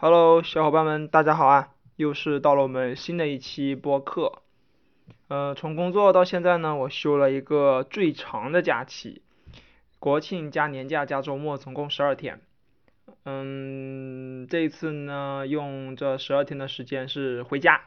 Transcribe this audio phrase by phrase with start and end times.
[0.00, 1.74] Hello，小伙伴们，大家好啊！
[1.96, 4.42] 又是到了我们新的一期播客。
[5.26, 9.22] 呃，从工作到现在呢，我休了一个最长的假期，
[9.98, 12.40] 国庆加年假加周末，总共十二天。
[13.24, 17.80] 嗯，这一次呢，用这十二天的时间是回家。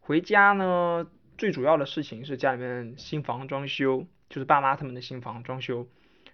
[0.00, 1.06] 回家呢，
[1.38, 5.86] 最主要的事情是家里面新房装修，就是爸妈他们的新房装修。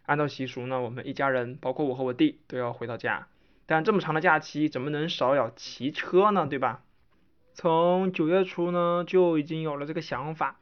[0.06, 3.28] 按照习俗呢，我们一家人，包括我和我弟，都要回到家。
[3.66, 6.46] 但这么长的假期，怎么能少了骑车呢？
[6.46, 6.82] 对吧？
[7.54, 10.58] 从九月初呢就已经有了这个想法，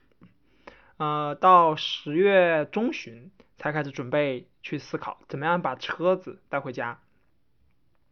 [0.98, 7.00] 呃，到十月中旬才开始准备去思考怎么样把车子带回家。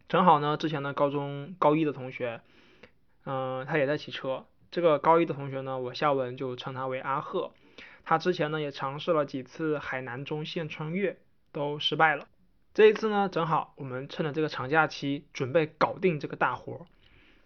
[0.09, 2.41] 正好呢，之前的高中高一的同学，
[3.27, 4.47] 嗯，他也在骑车。
[4.71, 7.53] 这个高一的同学呢，我下文就称他为阿赫。
[8.03, 11.19] 他之前呢也尝试了几次海南中线穿越，
[11.53, 12.27] 都失败了。
[12.73, 16.81] 这一次呢，正好我们趁着这个长假期，准备搞定这个大活儿。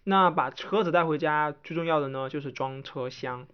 [0.03, 3.47] 那把车子带回家，最重要的呢就是装车厢。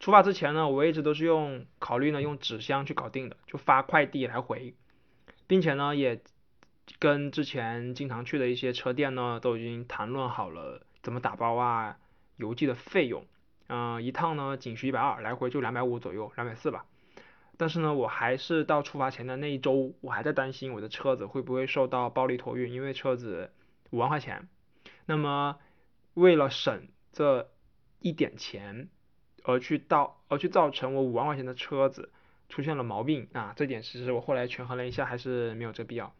[0.00, 4.74] 出发之前呢，我一直都是用考虑呢用纸箱去搞定的，就发快递来回，
[5.46, 6.22] 并且呢也
[6.98, 11.98] 跟之前经常去的一些车店呢都已经谈论好了怎么打包啊、
[12.36, 13.26] 邮寄的费用。
[13.68, 16.86] 嗯，一趟呢仅需一百二，来回就两百五左右，两百四吧。
[17.58, 23.50] 但是呢，我还是到出发前的那一周，我还在担心我的车子会不会受到暴力托运，因为车子
[23.90, 24.48] 五万块钱。
[25.06, 25.58] 那么
[26.14, 27.50] 为了省这
[28.00, 28.88] 一点钱，
[29.42, 32.10] 而去到而去造成我五万块钱的车子
[32.48, 36.14] 出现了毛病啊，这点其实我后来权衡了一下，还是没有这必要。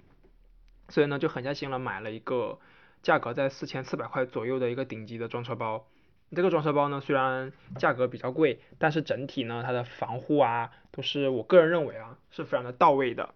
[0.88, 2.58] 所以呢，就狠下心了，买了一个
[3.02, 5.86] 价格在四千四百块左右的一个顶级的装车包。
[6.34, 13.32] 这个装车包呢，虽然价格比较贵，但是整体呢，它的防护啊，都是我个人认为啊，是非常的到位的。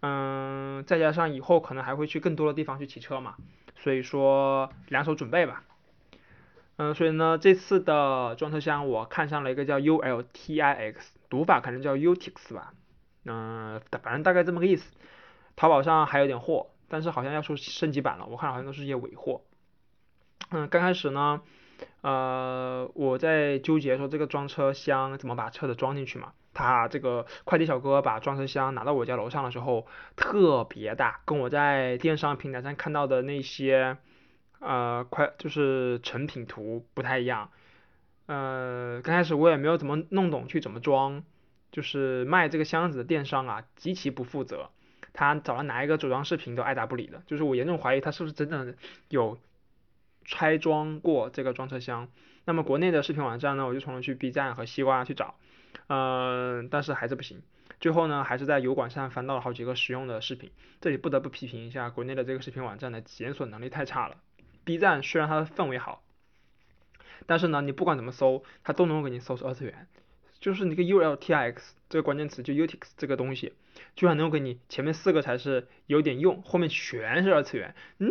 [0.00, 3.36] 嗯，再加上以后可能还会去更多的地方去骑车嘛，
[3.76, 5.64] 所以说两手准备吧。
[6.76, 10.96] 嗯，所以呢，这次的装车箱我看上了一个叫 ULTIX，
[11.30, 12.74] 读法可能叫 U T X 吧。
[13.24, 14.92] 嗯，反正大概这么个意思。
[15.56, 19.40] 淘宝上还有点货，但是好像要出升级版了，我看好像都是一些尾货。
[20.50, 21.40] 嗯，刚开始呢。
[22.04, 26.34] 呃，我在纠结说这个装车厢怎么把车子装进去嘛。
[26.52, 33.96] 他这个快递小哥把装车箱拿到我家楼上的时候特别大，跟我在电商平台上看到的那些
[34.60, 37.48] 呃快就是成品图不太一样。
[38.26, 41.24] 呃，刚开始我也没有怎么弄懂去怎么装，
[41.72, 44.68] 就是卖这个箱子的电商啊极其不负责，
[45.14, 48.74] 他找了哪一个组装视频都爱答不理的，就是我严重怀疑他是不是真的
[49.08, 49.38] 有。
[50.24, 52.08] 拆装过这个装车箱，
[52.44, 55.34] 那么国内的视频网站呢，我就从了去 B 站和西瓜去找，
[55.88, 57.42] 嗯，但是还是不行。
[57.80, 60.50] 最后呢，还是在油管上翻到了好几个实用的视频。
[60.80, 64.16] 这里不得不批评一下国内的这个视频网站的检索能力太差了。
[64.64, 66.02] B 站虽然它的氛围好，
[67.26, 69.86] 但是呢，你不管怎么搜，它都能够给你搜出二次元。
[70.40, 71.56] 就是那个 ULTX
[71.88, 73.54] 这个关键词，就 UTX 这个东西，
[73.96, 78.08] 居然能够给你前面四个才是有点用，后面全是二次元，嗯。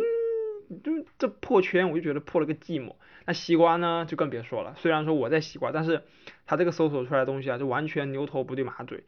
[0.74, 2.96] 就这破圈，我就觉得破了个寂寞。
[3.26, 4.76] 那西瓜呢，就更别说了。
[4.78, 6.04] 虽然说我在西瓜，但是
[6.46, 9.04] 它这个搜索出来的东西啊，就完全牛头不对马嘴。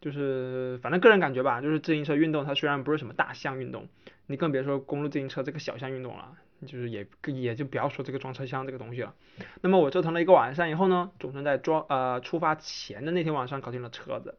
[0.00, 3.86] 就是反正个人感觉吧，就是自行车运动，它虽然不是什么大项运动，
[4.26, 6.32] 你更别说公路自行车这个小项运动了。
[6.66, 9.14] 就是也也就不要说这个装车厢这个东西了。
[9.60, 14.36] 那么我折腾了一个晚上以后呢，总算在装呃出发前的那天晚上搞定了车子。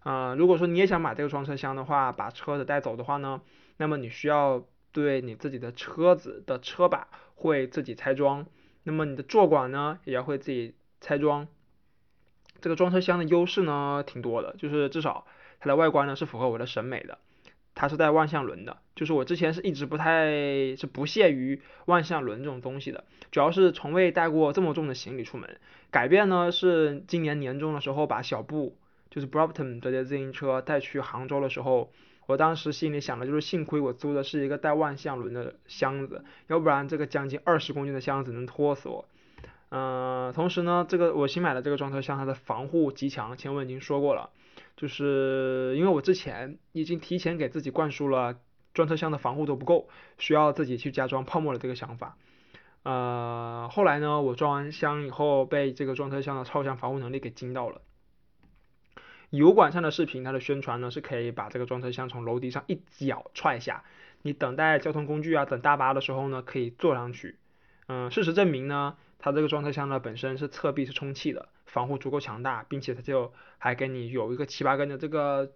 [0.00, 3.40] 啊，如果说你也想买这个装车厢的话，把车子带走的话呢，
[3.76, 4.64] 那么你需要。
[4.92, 8.46] 对你自己的车子的车把会自己拆装，
[8.84, 11.48] 那么你的座管呢也要会自己拆装。
[12.60, 15.26] 这个装车箱的优势呢挺多的，就是至少
[15.58, 17.18] 它的外观呢是符合我的审美的。
[17.74, 25.58] 它是带万向轮的，就是我之前是一直不太是不屑于万向轮这种东西的，主要是从未带过这么重的行李出门。
[25.90, 28.76] 改变呢是今年年终的时候把小布
[29.10, 31.90] 就是 Brompton 这些自行车带去杭州的时候。
[32.26, 39.06] 我当时心里想的就是，幸亏我租的是一个带万向轮的箱子，要不然这个将近二十公斤的箱子能拖死我。
[39.70, 44.30] 嗯，同时呢，这个我新买的这个装车箱，它的防护极强，前文已经说过了，
[44.76, 48.36] 就是因为我之前已经提前给自己灌输了
[48.74, 52.16] 装车箱的防护都不够，需要自己去加装泡沫的这个想法。
[52.82, 57.80] 呃，后来呢，我装完箱以后，被这个装车箱的超强防护能力给惊到了。
[59.32, 63.82] 油管上的视频，它的宣传呢是可以把这个装车箱从楼梯上一脚踹下，
[64.20, 67.36] 你等待交通工具啊，等大巴的时候呢，可以坐上去。
[67.88, 75.50] 嗯，事实证明呢，它这个装车箱呢本身是侧壁是充气的，防护足够强大，并且它就还给你有一个七八根的这个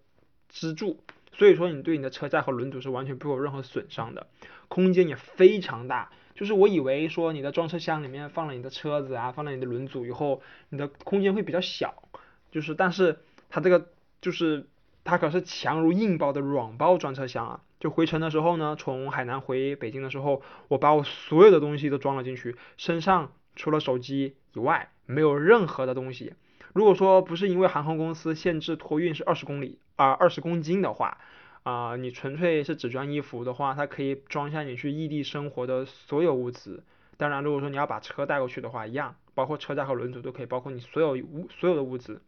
[0.49, 4.27] 支柱，所以说你对你的车架和轮组是完全不有任何损伤的，
[4.69, 6.11] 空间也非常大。
[6.35, 10.41] 就是我以为说你的装车箱里面放了你的车子啊，放了你的轮组以后，
[10.71, 12.03] 你的空间会比较小，
[12.51, 13.89] 就是但是它这个
[14.21, 14.67] 就是
[15.05, 17.61] 它可是强如硬包的软包装车厢啊。
[17.79, 26.33] 就回程的时候呢，从海南回北京的时候，我把我所有的东西都装了进去，身上除了手机以外没有任何的东西。
[26.73, 31.19] 如果说不是因为航空公司限制托运是二十公里啊二十公斤的话，
[31.65, 36.83] 啊你纯粹是只装衣服的话，它可以装下你去异地生活的所有物资。
[37.19, 42.23] 当然，如果说你要把车带过去的话，一样，包括车架和轮组都可以，包括你所有物所有的物资。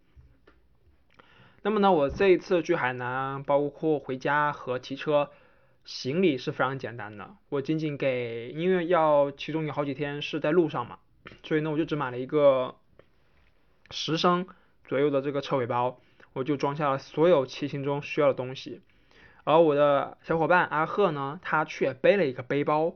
[1.63, 5.31] 那么呢，我这一次去海南，包括回家和提车，
[5.85, 7.37] 行李是非常简单的。
[7.49, 10.99] 我仅仅给，因为要其中有好几天是在路上嘛，
[11.43, 12.77] 所以呢，我就只买了一个
[13.91, 14.47] 十升
[14.85, 16.01] 左右的这个车尾包，
[16.33, 18.81] 我就装下了所有骑行中需要的东西。
[19.45, 22.95] 而我的小伙伴阿赫呢，他却背了一个背包，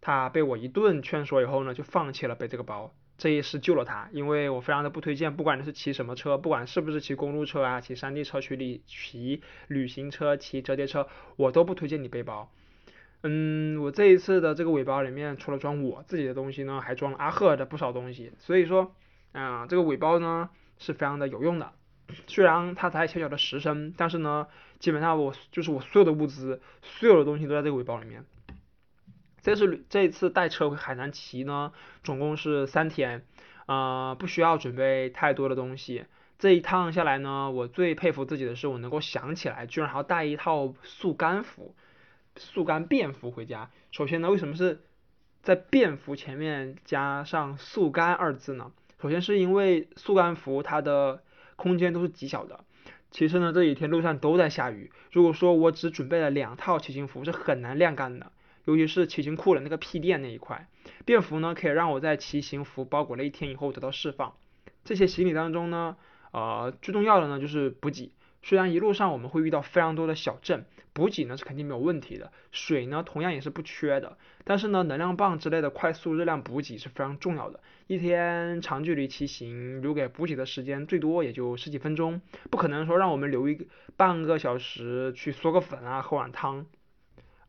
[0.00, 2.94] 他被我一顿劝说以后呢，就放弃了背这个包。
[3.16, 12.50] 这一次救了他，因为我非常的不推荐，不管你是骑什么车，不管是不是骑公路车啊，骑山地车、去旅骑旅行车、骑折叠车，我都不推荐你背包。
[13.22, 18.94] 嗯，我这一次的这个尾包里面，除了装我自己的东西呢，还装了阿赫的不少东西，所以说，
[19.32, 21.72] 啊，这个尾包呢是非常的有用的。
[22.26, 24.46] 虽然它才小小的十升，但是呢，
[24.78, 28.24] 基本上我就是我所有的物资，所有的东西都在这个尾包里面。
[29.44, 31.70] 这次这次带车回海南骑呢，
[32.02, 33.26] 总共是三天，
[33.66, 36.06] 呃，不需要准备太多的东西。
[36.38, 41.76] 这一趟下来呢，我最佩服自己的是，我能够想起来，居然还要带一套速干服、
[42.36, 43.70] 速干便服回家。
[43.90, 44.80] 首先呢，为什么是
[45.42, 48.72] 在便服前面加上速干二字呢？
[49.02, 51.22] 首先是因为速干服它的
[51.56, 52.64] 空间都是极小的，
[53.10, 58.32] 其次呢，这几天路上都在下雨，如果说我只准备了两套骑行服，是很难晾干的。
[58.64, 60.68] 尤其是骑行裤的那个屁垫那一块，
[61.04, 64.34] 便服呢可以让我在骑行服包裹了一天以后得到释放。
[64.84, 65.96] 这些行李当中呢，
[66.32, 68.12] 呃，最重要的呢就是补给。
[68.42, 74.18] 虽然一路上我们会遇到非常多的小镇，补给呢是肯定没有问题的，水呢同样也是不缺的。
[74.44, 77.60] 但是呢，能量棒之类的快速热量补给是非常重要的。
[77.86, 82.20] 一天长距离骑行留给补给的时间最多也就十几分钟，
[82.50, 83.66] 不可能说让我们留一
[83.96, 86.66] 半个小时去嗦个粉啊，喝碗汤。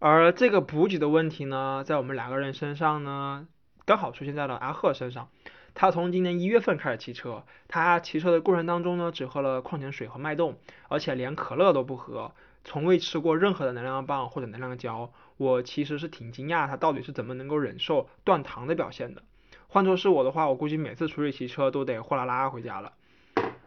[0.08, 3.48] 而这个补给的问题呢，在我们两个人身上呢，
[3.86, 5.30] 刚好出现在了阿赫身上。
[5.74, 10.60] 他从今年一月份开始骑车，他骑车的过程当中呢，只喝了矿泉水和脉动，
[10.90, 12.32] 而且连可乐都不喝，
[12.64, 15.12] 从未吃过任何的能量棒或者能量胶。
[15.38, 19.24] 我其实是挺惊讶，他到底是怎么能够忍受断糖的表现的。
[19.68, 22.94] 换作是我的话，我估计每次出去骑车都得货拉拉回家了。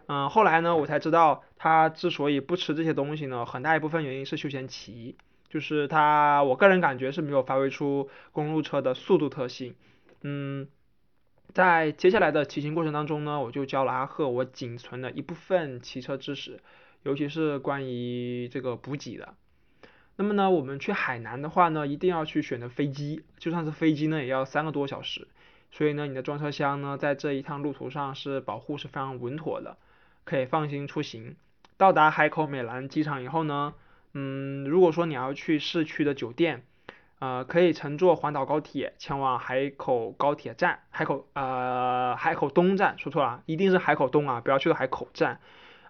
[0.07, 5.17] 嗯，后来呢，我才知道他之所以不吃这些东西呢，很大一部分原因是休闲骑。
[5.49, 9.75] 就是它，我个人感觉是没有发挥出公路车的速度特性。
[10.23, 10.69] 嗯，
[11.55, 16.61] 在接下来的骑行过程当中呢，我就教了阿赫我仅存的一部分骑车知识，
[17.03, 19.35] 尤其是关于这个补给的。
[20.17, 25.29] 那么呢，我们去海南的话呢，一定要去选择飞机，就算是飞机呢，也要三个多小时。
[25.71, 29.79] 所以呢，你的装车箱呢，在这一趟路途上是保护是非常稳妥的，
[30.25, 31.37] 可以放心出行。
[31.79, 33.73] 到达海口美兰机场以后呢。
[34.15, 36.65] 嗯，如果说你要去市区的酒店，
[37.19, 45.41] 呃，可以乘坐环岛高铁前往海口高铁站，海口呃海口东站，说错了，一定是海口东啊，不要去到海口站。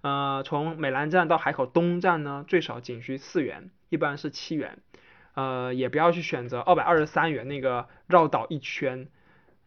[0.03, 4.79] 呃，从美兰站到海口东站呢，最少仅需四元，一般是七元。
[5.35, 9.09] 呃，也不要去选择二百二十三元那个绕岛一圈。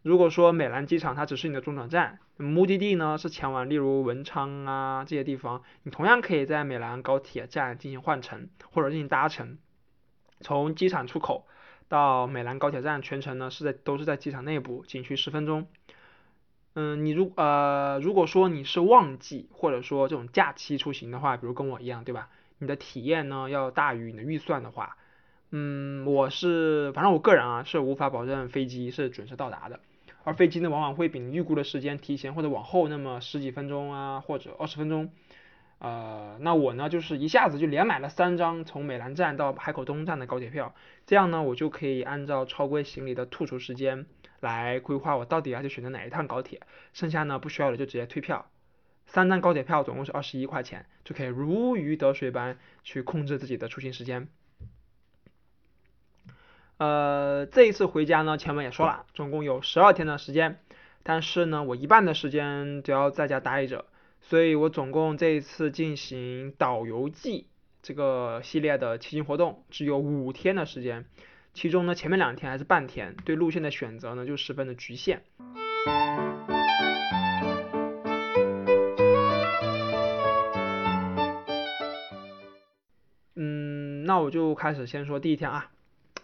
[0.02, 9.58] 如果说美兰机场它只是你的中转站，目的地呢是前往例如文昌啊这些地方，你同样可以在美兰高铁站进行换乘或者进行搭乘。
[10.40, 11.46] 从机场出口
[11.86, 15.68] 到美兰高铁站全程呢是在都是在机场内部，仅需十分钟。
[16.74, 22.28] 嗯，你如呃如果说你是旺季或者说这种假期出行的话，比如跟我一样对吧？
[22.58, 24.96] 你的体验呢要大于你的预算的话，
[25.50, 29.78] 嗯，我是反正我个人啊是无法保证飞机是准时到达的。
[30.24, 35.10] 而飞机呢，往往会比你预估的时间提前或者往后那么十几分钟啊，或者二十分钟。
[35.78, 40.76] 呃，那我呢，就是一下子就连买了三张从美兰站到海口东站的高铁票，
[41.06, 44.06] 这样呢，我就可以按照超规行李的吐出时间
[44.38, 46.60] 来规划我到底要去选择哪一趟高铁，
[46.92, 48.46] 剩下呢不需要的就直接退票。
[49.06, 54.28] 三张高铁票总共是二十一块钱，就可以如鱼得水般去控制自己的出行时间。
[56.82, 60.58] 呃，这一次回家呢，前面也说了，总共有十二天的时间，
[61.04, 63.84] 但是呢，我一半的时间都要在家待着，
[64.20, 67.46] 所以我总共这一次进行导游记
[67.82, 71.04] 这个系列的骑行活动只有五天的时间，
[71.54, 75.22] 其中呢前面两天还是半天，对路线的选择呢就十分的局限。
[83.36, 85.70] 嗯，那我就开始先说第一天啊，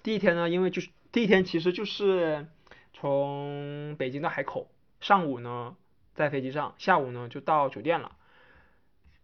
[0.09, 2.47] 第一天呢，因为就是第一天其实就是
[2.95, 4.67] 从北京到海口，
[5.03, 5.77] 上午呢
[6.15, 8.13] 在飞机上，下午呢就到酒店了。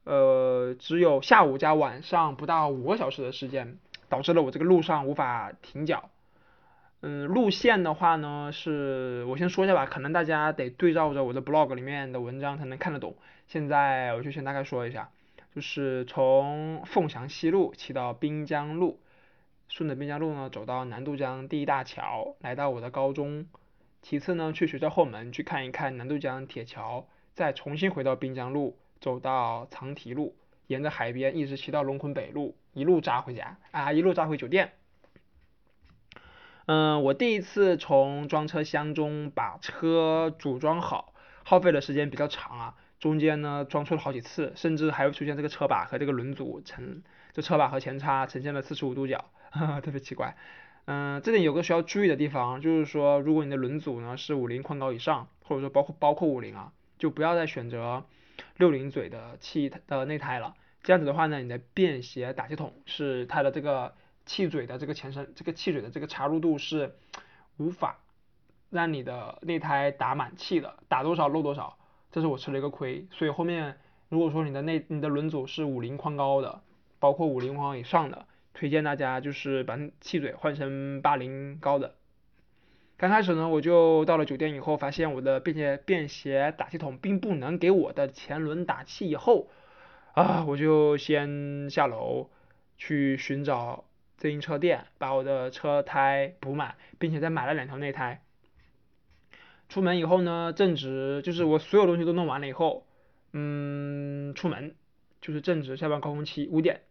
[0.04, 3.78] 呃，只有下午加晚上不到五个小时的时间，
[4.10, 6.10] 导致了我这个路上无法停脚。
[7.00, 13.16] 嗯，路线的话呢，是我先说一下吧，可能大家得对照着我的 blog 里面的文章才能看得懂。
[13.48, 15.08] 现在我就先大概说一下，
[15.54, 19.00] 就是从凤翔西路骑到滨江路，
[19.74, 23.48] 顺着滨江路呢走到南渡江第一大桥，来到我的高中。
[24.02, 28.78] 其次呢，去学校后门去看一看南渡江铁桥，再重新回到滨江路。
[29.00, 30.36] 走到长堤路，
[30.68, 34.74] 沿着海边一直骑到龙昆北路，一路扎回家啊，一路扎回酒店。
[36.66, 47.02] 嗯，我第一次从装车箱中把车组装好，耗费的时间比较长啊，中间呢装错了好几次，甚至还会出现这个车把和这个轮组呈，
[47.32, 49.24] 这车把和前叉呈现了四十五度角，
[49.82, 50.36] 特别奇怪。
[50.86, 58.04] 嗯，这点有个需要注意的地方，就是说如果你的轮组呢是五菱宽高以上，或者说包括包括五菱啊，就不要再选择。
[58.56, 63.94] 六零嘴的气的内胎了，这样子的话呢，你的便携打气筒是它的这个
[64.26, 66.96] 气嘴的这个前身，这个气嘴的这个插入度是
[67.56, 67.98] 无法
[68.70, 71.78] 让你的内胎打满气的，打多少漏多少，
[72.10, 73.06] 这是我吃了一个亏。
[73.12, 76.60] 所以后面如果说你的内你的轮组是五菱宽高的，
[76.98, 81.96] 包括五菱宽以上的，推荐大家就是把气嘴换成八零高的。
[82.96, 89.10] 刚开始呢，我就到了酒店以后，发现我的便携便携打气筒并不能给我的前轮打气。
[89.10, 89.50] 以后
[90.14, 92.30] 啊，我就先下楼
[92.78, 93.84] 去寻找
[94.16, 98.22] 自行车店，把我的车胎补满，并且再买了两条内胎。
[99.68, 102.86] 出门以后呢，正值就是我所有东西都弄完了以后，
[103.32, 104.76] 嗯，出门
[105.20, 106.82] 就是正值下班高峰期五点，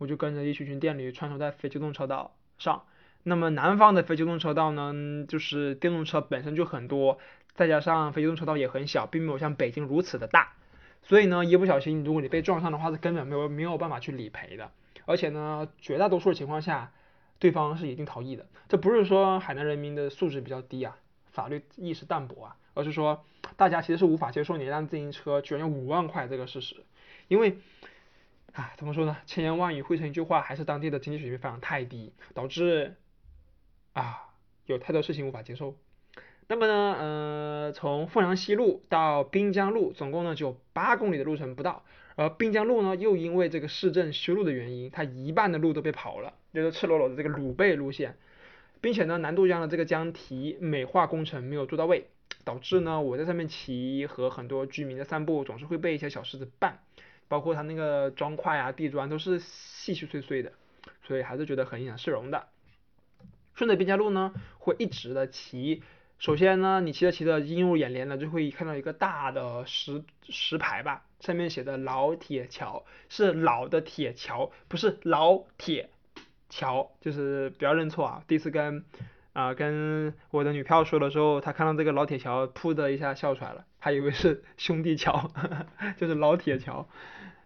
[0.00, 2.84] 我就跟着一群群电驴穿梭在非机动车道上。
[3.22, 7.18] 那么南方的非机动车道呢，就是电动车本身就很多，
[7.54, 10.54] 再加上非机动车道也很小，并没有像北京如此的大，
[11.02, 14.70] 所以呢，一不小心如果你被撞上的话，是根本没有没有办法去理赔的。
[15.04, 16.92] 而且呢，绝大多数的情况下，
[17.38, 18.46] 对方是一定逃逸的。
[18.70, 20.96] 这不是说海南人民的素质比较低啊，
[21.30, 23.22] 法律意识淡薄啊，而是说
[23.56, 26.76] 大家其实是无法接受你一辆自行车居然要五万块这个事实，
[27.28, 27.58] 因为，
[28.52, 29.16] 啊，怎么说呢？
[29.26, 32.96] 千言万语汇成一句话，还是当地的经济水平发展太低，导致。
[33.92, 34.28] 啊，
[34.66, 35.74] 有太多事情无法接受。
[36.46, 41.84] 那么呢，呃，从凤阳西路到滨江路，总共呢只有八公里的路程不到。
[42.14, 48.16] 而滨江路呢，又因为这个市政修路的原因，它一半的路都被跑了，就是赤裸裸的这个鲁贝路线，
[48.80, 52.08] 并且呢，南渡江的这个江堤美化工程没有做到位，
[52.44, 56.74] 导致呢，我在上面骑和很多居民的散步总是会被一些小石子绊，
[57.30, 60.52] 包括它那个砖块啊、地砖都是细细碎碎的，
[61.04, 62.48] 所以还是觉得很影响市容的。
[63.54, 65.84] 顺着滨江路呢，会一直的骑。
[66.18, 75.88] 首先呢，你骑着骑着映入眼帘的就会看到一个大的石石牌吧，上面写的老铁桥，是老的铁桥，不是老铁
[76.48, 78.24] 桥，就是不要认错啊。
[78.26, 78.84] 第一次跟
[79.32, 85.32] 啊跟我的女票说的时候，她看到这个老铁桥，噗的一下笑出来了，还以为是兄弟桥，
[85.98, 86.88] 就是老铁桥。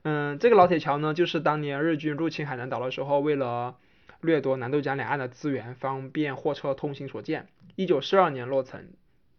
[0.03, 3.77] 嗯，这个老铁桥呢，就是当年日军入侵海南岛的时候，为了
[4.21, 7.49] 掠夺南渡江两岸的资源，方便货车通行所建。
[7.77, 8.91] 一九四二年落成，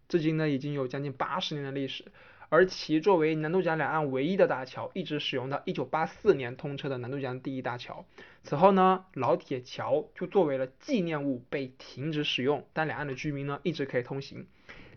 [0.09, 2.05] 至今呢已经有将近八十年的历史。
[2.49, 8.05] 而其作为南渡江两岸唯一的大桥，一直使用到一九八四年通车的南渡江第一大桥。
[8.43, 14.47] 此后呢，老铁桥就作为了纪念物被停止使用，但两岸的居民呢一直可以通行。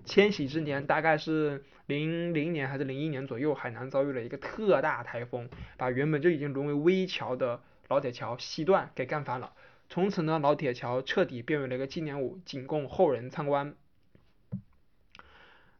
[0.05, 9.52] 迁徙之年大概是零零年还是零一年左右，海南遭遇了一个特大台风，把原本就已经沦为危桥的老铁桥西段给干翻了。
[9.88, 13.75] 从此呢，老铁桥彻底变为了一个纪念物，仅供后人参观。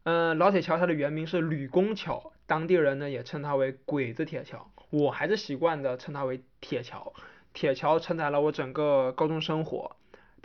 [0.05, 7.13] 嗯，老铁桥它的原名是吕公桥，当地人呢也称它为鬼子铁桥，我还是习惯的称它为铁桥。
[7.53, 9.97] 铁桥承载了我整个高中生活，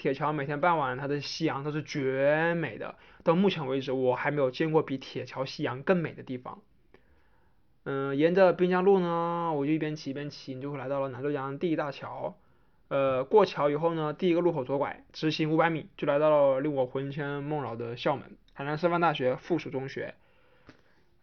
[0.04, 6.60] 铁桥每天傍晚它的夕阳都是绝美的，到目前为止我还没有见过比铁桥夕阳更美的地方。
[7.86, 12.36] 嗯，沿着滨江路呢，我就一边骑一边骑，你就会来到了南渡江第一大桥。
[12.90, 20.16] 呃，过桥以后呢，第一个路口左拐，直行五百米就来到了令我魂牵梦绕的校门——海南师范大学附属中学。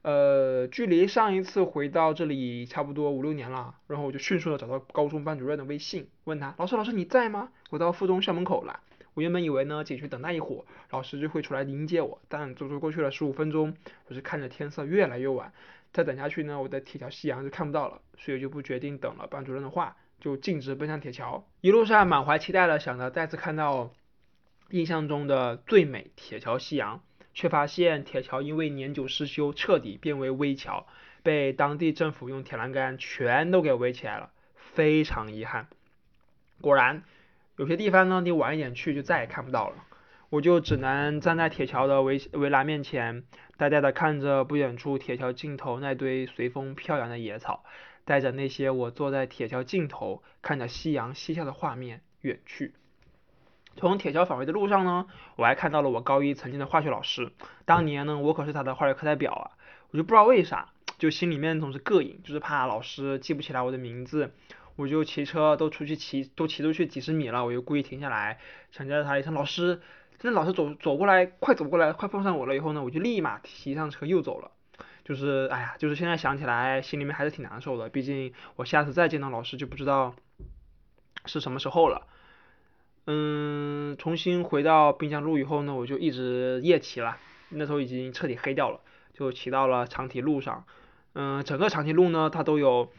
[0.02, 7.50] 呃，距离上一次回到这里差不多五六年了，然后我就迅速的找到高中班主任的微信，问他，老师老师你在吗？
[7.68, 8.80] 我到附中校门口了。
[9.12, 13.76] 我原本以为呢进去等待一会儿，老师就会出来迎接我，但足足过去了十五分钟，
[14.06, 15.52] 我是看着天色越来越晚，
[15.92, 21.44] 再等下去呢，我的铁桥夕阳就看不到了，所以就不决定等了班主任的话，就径直奔向铁桥。
[21.60, 23.92] 一路上满怀期待的想着再次看到
[24.70, 27.02] 印象中的最美铁桥夕阳，
[27.34, 30.86] 却发现铁桥因为年久失修，彻底变为危桥，
[31.22, 35.68] 被当地政府用铁栏杆全都给围起来了，非常遗憾。
[36.60, 37.02] 果然。
[37.56, 39.84] 有些地方呢，你晚一点去就再也看不到了。
[40.30, 43.24] 我就只能站在铁桥的围围栏面前，
[43.58, 47.62] 呆呆的看着不远处铁桥尽头那堆随风飘扬的野草，
[48.06, 52.72] 带着那些我坐在铁桥尽头看着夕阳西下的画面远去。
[53.80, 55.06] 从铁桥返回的路上呢，
[55.36, 57.32] 我还看到了我高一曾经的化学老师。
[57.64, 59.50] 当年呢，我可是他的化学课代表啊。
[59.90, 60.68] 我就不知道为啥，
[60.98, 64.34] 就心里面总是膈应，就是怕老师记不起来我的名字。
[64.76, 68.38] 我就骑车都出去骑，都骑出去几十米了，我就故意停下来，
[68.70, 69.80] 想叫他一声老师。
[70.20, 74.50] 那老师走走过来，快走过来，快碰上我了以后呢，我就立马骑上车又走了。
[75.04, 77.88] 就是哎呀，就是现在想起来，心里面还是挺难受的。
[77.88, 80.14] 毕竟我下次再见到老师就不知道
[81.24, 82.06] 是什么时候了。
[83.06, 87.16] 嗯，重新回到滨江路以后呢，我就一直夜骑了。
[87.48, 88.80] 那时候已经彻底黑掉了，
[89.12, 90.64] 就骑到了长堤路上。
[91.14, 92.90] 嗯，整个长堤路呢，它都有。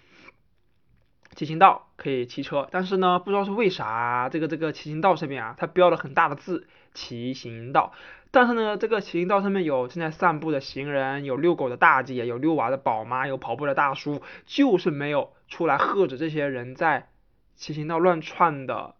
[1.33, 7.93] 骑行道可以骑车，但是呢，不知道是为啥，这个这个骑行道上面啊，它标了很大的字“骑行道”，
[8.31, 17.07] 但是呢，这个骑行道上面有正在散步的行人，有遛狗的大姐，有遛娃的宝妈，有跑步的大叔，就是没有出来喝止这些人在
[17.55, 18.95] 骑行道乱窜的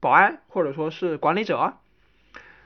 [0.00, 1.74] 保安或者说是管理者。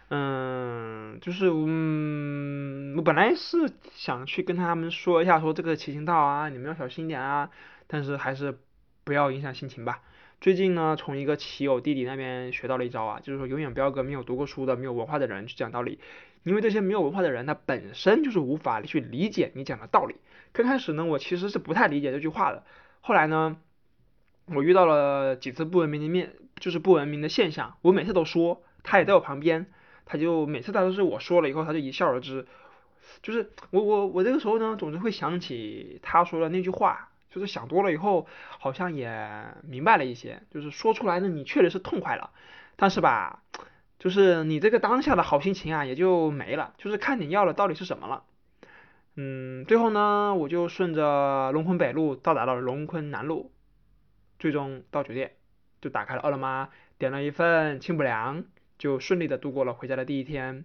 [0.09, 7.51] 嗯，就是嗯，我本来是想去跟他们说一下，说这个骑行道啊，你们要小心点啊，
[7.87, 8.59] 但是还是。
[9.07, 10.01] 不要影响心情吧。
[10.41, 16.01] 最近呢，从一个骑友弟弟那边学到了一招啊，就是说永远不要跟没有读过书的、没有文化的人去讲道理，
[16.43, 20.15] 因为这些没有文化的人，他本身就是无法去理解你讲的道理。
[20.55, 22.65] 刚开始呢，我其实是不太理解这句话的。
[23.03, 23.59] 后来呢，
[24.47, 26.33] 我遇到了几次不文明的面，
[26.65, 29.67] 就是不文明的现象，我每次都说，他也在我旁边，
[30.07, 32.47] 他就每次他都是我说了以后，他就一笑而之。
[33.21, 37.11] 就是我我我这个时候呢，总是会想起他说的那句话。
[37.29, 38.27] 就是想多了以后，
[38.59, 39.29] 好像也
[39.63, 40.41] 明白了一些。
[40.51, 42.31] 就是说出来呢，你确实是痛快了，
[42.77, 43.43] 但是吧，
[43.99, 46.73] 就是你这个当下的好心情啊，也就没了。
[46.79, 48.23] 就是看你要的到底是什么了。
[49.17, 53.53] 嗯，最后呢，我就顺着龙坤北路到达了龙坤南路，
[54.39, 55.33] 最终到酒店，
[55.85, 58.43] 就打开了饿了么，点了一份清补凉，
[58.79, 60.65] 就顺利的度过了回家的第一天。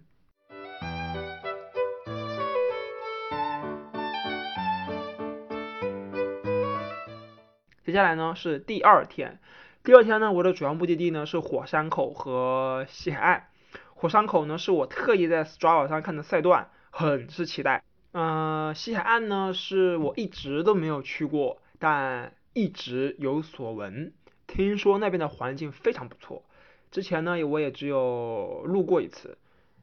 [7.84, 9.38] 接下来呢是第二天，
[9.84, 13.48] 第二天呢我的主要目的地呢是火山口和西海岸。
[13.92, 17.84] 火山口呢是我特意在 Strava 上看的赛段，很是期待。
[18.12, 24.12] 嗯，西海岸呢是我一直都没有去过，但一直有所闻，
[24.50, 26.42] 听说那边的环境非常不错。
[26.90, 29.38] 之前呢我也只有路过一次。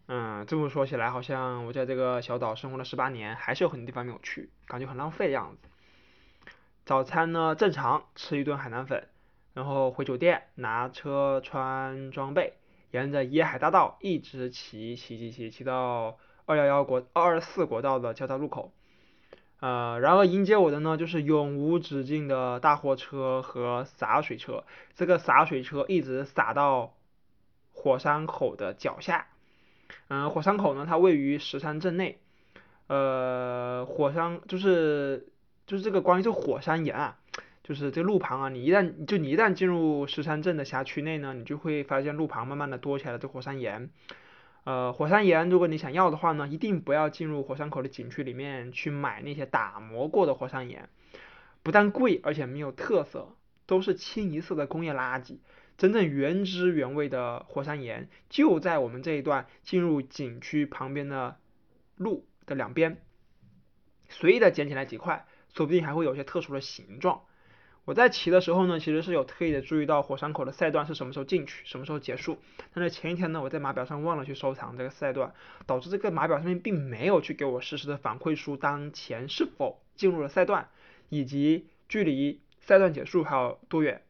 [0.10, 5.70] 嗯，这么说起来，好像我在这个小岛生活了十八年，还是有很多地方没有去，感觉很浪费的样子。
[6.86, 9.08] 早餐呢，正常吃一顿海南粉，
[9.54, 12.54] 然后回酒店拿车穿装备，
[12.92, 18.72] 沿着椰海大道一直骑骑骑骑骑到二幺幺国二二四国道的交叉路口，
[19.60, 24.64] 呃，然后迎接我的呢就是永无止境的大货车和洒水车，
[24.96, 26.94] 这个洒水车一直洒到
[27.72, 29.28] 火山口的脚下，
[30.10, 32.20] 嗯，火山口呢它位于石山镇内，
[32.88, 35.28] 呃，火山就是。
[35.68, 37.18] 就是这个关于这火山岩啊，
[37.62, 43.90] 就是这路旁啊，你一旦就你一旦进入石山镇的辖区内呢，你就会发现路旁慢慢的多起来了这火山岩。
[44.68, 50.90] 呃，火山岩如果你想要的话呢，一定不要进入火山口的景区里面去买那些打磨过的火山岩，
[51.64, 53.34] 不但贵，而且没有特色，
[53.66, 55.38] 都是清一色的工业垃圾。
[55.78, 61.38] 真正原汁原味的火山岩就在我们这一段进入景区旁边的
[61.96, 62.98] 路的两边，
[64.10, 65.26] 随意的捡起来几块。
[65.56, 67.22] 说不定还会有些特殊的形状。
[67.88, 72.38] 我在骑的时候呢，其实是有特意的注意到火山口的赛段是什么时候进去，什么时候结束。
[72.74, 75.34] 但是前一天呢，我在码表上忘了去收藏这个赛段，
[75.66, 80.68] 导致这个码表上面并没有去给我实时的反馈出当前是否进入了赛段，
[81.08, 84.02] 以及距离赛段结束还有多远。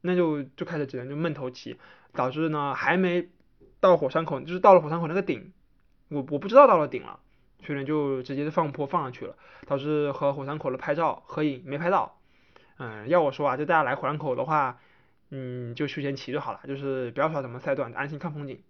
[0.00, 1.78] 那就就开始只能就闷头骑，
[2.12, 3.28] 导致呢还没
[3.78, 5.52] 到火山口，就是到了火山口那个顶，
[6.08, 7.20] 我我不知道到了顶了。
[7.64, 9.36] 所以呢就直接就放坡放上去了，
[9.68, 12.15] 导致和火山口的拍照合影没拍到。
[12.78, 14.78] 嗯，要我说啊，就大家来火山口的话，
[15.30, 18.62] 嗯，就休闲骑就好了，就是不要耍什么赛段，安心看风景。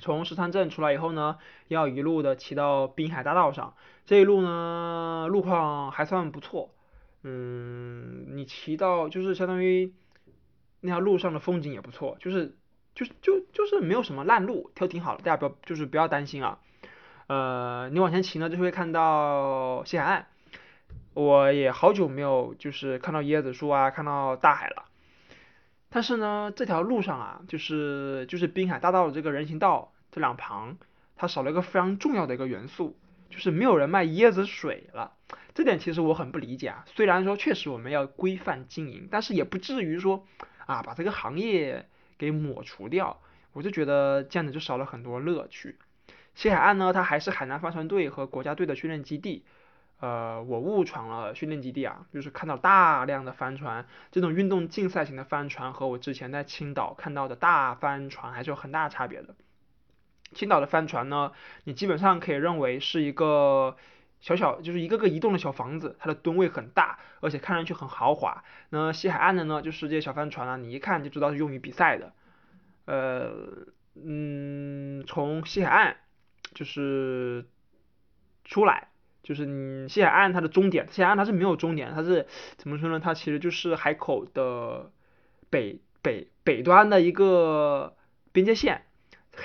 [0.00, 3.74] 从石川镇出来以后呢，要一路的骑到滨海大道上，
[4.06, 6.74] 这一路呢路况还算不错，
[7.22, 9.94] 嗯，你骑到就是相当于
[10.80, 12.56] 那条路上的风景也不错，就是
[12.94, 16.58] 就就就是没有什么烂路，都挺好的，大家不要就是不要担心啊。
[17.28, 20.26] 呃，你往前骑呢，就会看到西海岸。
[21.14, 24.84] 我也好久没有就是看到椰子树啊，看到大海了。
[25.88, 30.76] 但是呢，这条路上啊，就是就是滨海大道的这个人行道这两旁，
[31.14, 32.96] 它少了一个非常重要的一个元素，
[33.30, 35.12] 就是没有人卖椰子水了。
[35.54, 36.84] 这点其实我很不理解啊。
[36.86, 40.26] 虽然说确实我们要规范经营，但是也不至于说
[40.66, 43.20] 啊把这个行业给抹除掉。
[43.52, 45.78] 我就觉得这样子就少了很多乐趣。
[46.34, 49.44] 西海岸呢，它还是海南帆船队和国家队的训练基地。
[50.00, 59.34] 呃，我误闯了训练基地啊，就是看到大量的帆船，这种运动竞赛型的帆船和我之前在青岛看到的大帆船还是有很大差别的。
[60.34, 63.76] 青岛的帆船呢，你基本上可以认为是一个
[64.20, 68.44] 小小，就是一个个移动的小房子，它的吨位很大，而且看上去很豪华。
[68.68, 72.12] 那西海岸的呢，就是这些小帆船啊，你一看就知道是用于比赛的。
[72.84, 73.32] 呃，
[73.94, 75.96] 嗯，从西海岸
[76.52, 77.46] 就是
[78.44, 78.88] 出来。
[79.24, 82.26] 就是你西海岸它的终点，西海岸它是没有终点，它是
[82.58, 83.00] 怎么说呢？
[83.00, 84.92] 它其实就是海口的
[85.48, 87.96] 北北北端的一个
[88.32, 88.82] 边界线。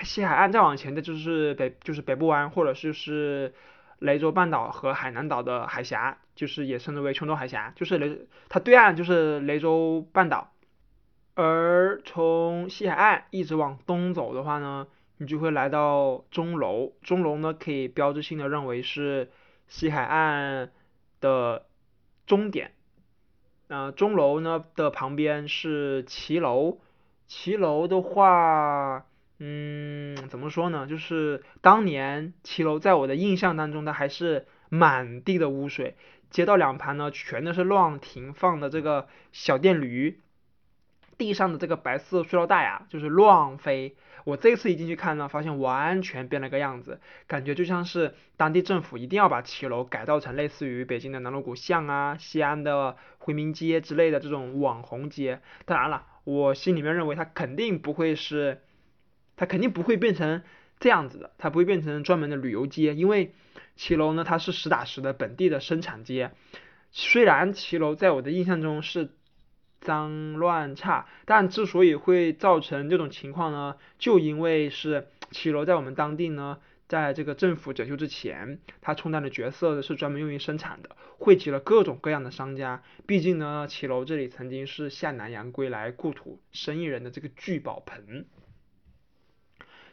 [0.04, 3.54] 西海岸再往前的就是北就是北部湾，或者是是
[4.00, 10.52] 雷州半岛和海南岛的海峡，就是也称之为琼州海峡，就是雷它对岸就是雷州半岛。
[11.36, 14.88] 而从西海岸一直往东走的话呢，
[15.20, 19.30] 你就会来到钟楼，钟楼呢可以标志性的认为是。
[19.70, 20.72] 西海岸
[21.22, 21.66] 的
[22.26, 22.72] 终点，
[23.68, 26.80] 那钟楼呢的旁边是骑楼，
[27.28, 29.06] 骑楼的话，
[29.38, 30.88] 嗯，怎么说呢？
[30.88, 35.96] 就是当年骑楼在我的印象当中，它还是满地的污水，
[36.30, 40.20] 街道两旁呢全都是乱停放的这个小电驴，
[41.18, 43.96] 地上的这个白色塑料袋啊，就是乱飞。
[44.26, 55.42] 我这次一进去看呢，发现完全变了个样子，感觉就像是当地政府一定要把骑楼改造成类似于北京的南锣鼓巷啊、西安的回民街之类的这种网红街。
[55.66, 58.62] 当然了，我心里面认为它肯定不会是，
[59.36, 60.44] 它肯定不会变成
[60.80, 63.34] 这样子的，它不会变成专门的旅游街，因为
[63.76, 66.32] 骑楼呢它是实打实的本地的生产街。
[66.92, 69.12] 虽然骑楼在我的印象中是。
[69.82, 82.84] 脏乱差，但之所以会造成这种情况呢，就因为是骑楼在我们当地呢，在这个政府整修之前，它充当的角色是专门用于生产的，汇集了各种各样的商家。
[83.06, 88.26] 毕竟呢，骑楼这里曾经是下南洋归来故土生意人的这个聚宝盆。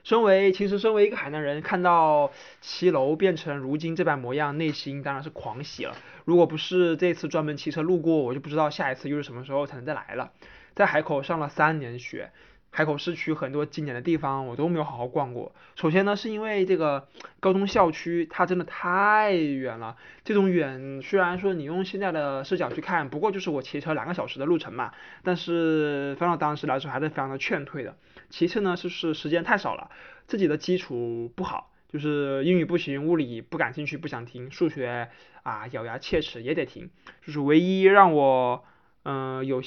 [0.06, 5.96] 身为其实身为一个海南人，看到骑楼变成如今这般模样，内心当然是狂喜了。
[6.24, 10.30] 如果不是这次专门骑车路过，我就不知道下一次又是什么时候才能再来了。
[10.76, 12.30] 在海口上了三年学，
[12.70, 15.52] 海口市区很多经典的地方我都没有好好逛过。
[15.74, 17.08] 首先呢，是因为这个
[17.40, 19.96] 高中校区它真的太远了。
[20.22, 24.92] 这种远虽然说你用现在的视角去看，不过就是我骑车两个小时的路程嘛，
[25.24, 27.96] 但是放到当时来说还是非常的劝退的。
[28.30, 29.90] 其次呢，就是时间太少了，
[30.26, 35.08] 自己的基础不好，就是英语不行，物理不感兴趣，不想听，数学
[35.42, 36.90] 啊咬牙切齿也得听，
[37.24, 38.64] 就是唯一让我
[39.04, 39.62] 嗯有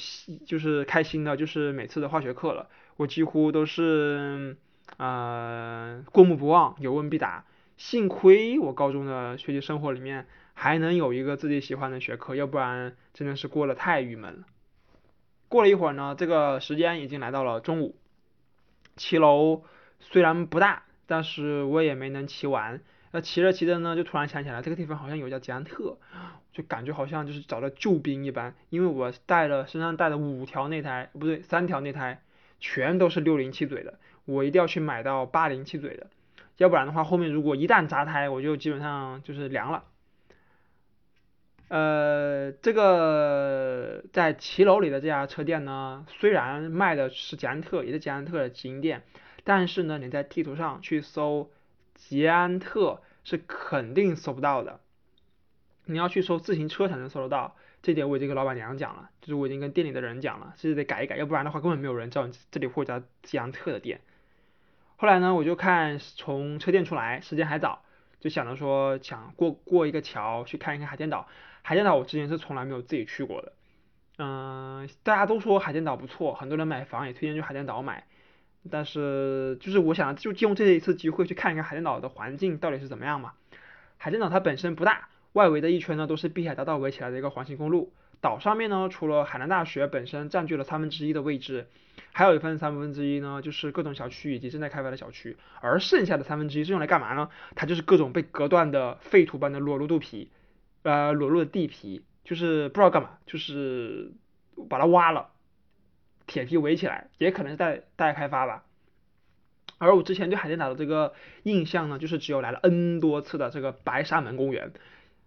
[0.45, 4.57] 就是开心的，就是每次的化学课了，我几乎都是
[4.97, 7.45] 呃过目不忘，有问必答。
[7.77, 14.45] 幸亏我高中的学习生活里面还能有一个自己喜欢的学科，要不然真的是过得太郁闷了。
[15.47, 17.95] 过了一会儿呢，这个时间已经来到了中午。
[18.99, 19.63] 骑楼
[20.01, 22.81] 虽然不大，但是我也没能骑完。
[23.11, 25.97] 那骑着骑着呢，就突然想起来这个地方好像有家捷安特，
[26.51, 28.53] 就感觉好像就是找了救兵一般。
[28.69, 32.21] 因为我带了身上带了五条内胎，不对，三条内胎，
[32.59, 36.07] 全都是六零七嘴的，我一定要去买到八零七嘴的，
[36.57, 39.85] 要不然的话后面如果一旦扎胎，我就基本上就是凉了。
[41.69, 49.03] 呃，这个在骑楼里的这家车店呢，虽然卖的是捷安特，也是捷安特的直营店，
[49.43, 51.51] 但是呢，你在地图上去搜
[51.93, 54.79] 捷安特是肯定搜不到的，
[55.85, 57.55] 你要去搜自行车才能搜得到。
[57.83, 64.01] 这点我已经跟老板娘讲了，就是我已经跟店里的人讲了，这是得改一改，要不然的话根本没有人知道这里会有家捷安特的店。
[64.97, 67.83] 后来呢，我就看从车店出来，时间还早。
[68.19, 71.29] 就想着说想过过一个桥去看一看海淀岛。
[71.61, 73.53] 海淀岛我之前是从来没有自己去过的，
[74.17, 78.05] 嗯，大家都说海淀岛不错，很多人买房也推荐去海淀岛买，
[78.71, 83.33] 但是就是我想就借用这一次机会去看一看海淀岛的环境到底是怎么样嘛。
[83.97, 87.93] 海淀岛它本身不大，外围的一圈呢都是碧海大道围起来的一个环形公路。
[88.21, 91.67] 岛上面呢，除了海南大学本身占据了三分之一的位置，
[92.11, 95.37] 还有一份三分之一呢，就是各种小区以及正在开发的小区。
[95.61, 97.29] 而剩下的三分之一是用来干嘛呢？
[97.55, 100.29] 它就是各种被隔断的废土般的裸露肚皮，
[100.83, 104.11] 呃，裸露的地皮，就是不知道干嘛，就是
[104.69, 105.29] 把它挖了，
[106.27, 108.63] 铁皮围起来，也可能是待待开发吧。
[109.77, 111.13] 而我之前对海淀岛的这个
[111.43, 114.73] 印象呢，就是只有来了 N 多次的这个白沙门公园，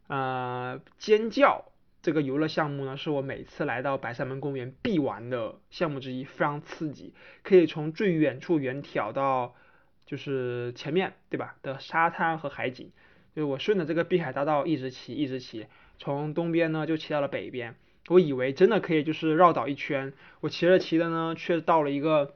[0.09, 1.67] 呃，尖叫。
[2.03, 9.55] 这个游乐项目呢，是我每次来到白沙门公园必玩的项目之一，非常刺激，可以从最远处远眺到
[10.05, 12.91] 就是前面对吧的沙滩和海景。
[13.35, 15.66] 就我顺着这个碧海大道一直骑，一直骑，
[15.99, 17.75] 从东边呢就骑到了北边。
[18.09, 22.35] 我以为真的可以就是绕岛一圈，我骑着骑的呢，却到了一个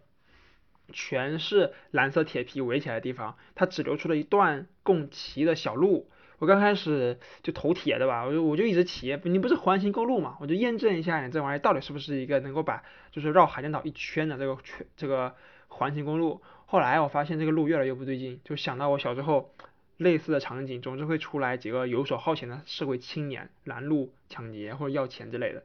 [0.93, 6.09] 全是蓝色铁皮围起来的地方，它只留出了一段供骑的小路。
[6.39, 15.35] 我刚开始就头铁的吧，我就我就一直骑，你不是环形公路嘛，我就验证一下你这玩意儿到底是不是一个能够把就是绕海淀岛一圈的这个圈这个
[15.69, 16.43] 环形公路。
[16.67, 19.51] 后来我发现这个路越来越不对劲，就想到我小时候
[19.97, 25.63] 类似的场景，总是会出来几个游手好闲的社会青年拦路抢劫或者要钱之类的，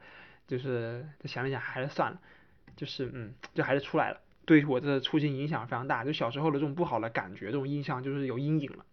[0.48, 2.20] 就是想了想还是算了，
[2.76, 8.86] 就是嗯，就还是出来了，对我的出行影响非常大，就小时候的这种不好的感觉，这种印象就是有阴影了。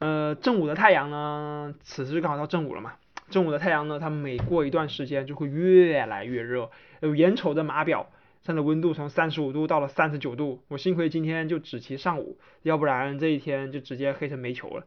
[0.00, 2.94] 呃，正午的太阳呢，此时刚好到正午了嘛。
[3.30, 6.70] 正午的太阳呢，它每过一段时间就会越来越热。
[7.00, 8.10] 有眼瞅着码表
[8.48, 14.86] 上的温度从三十五度到了三十九度，我幸亏今天就只骑上午，要不然这一天就直接黑成煤球了。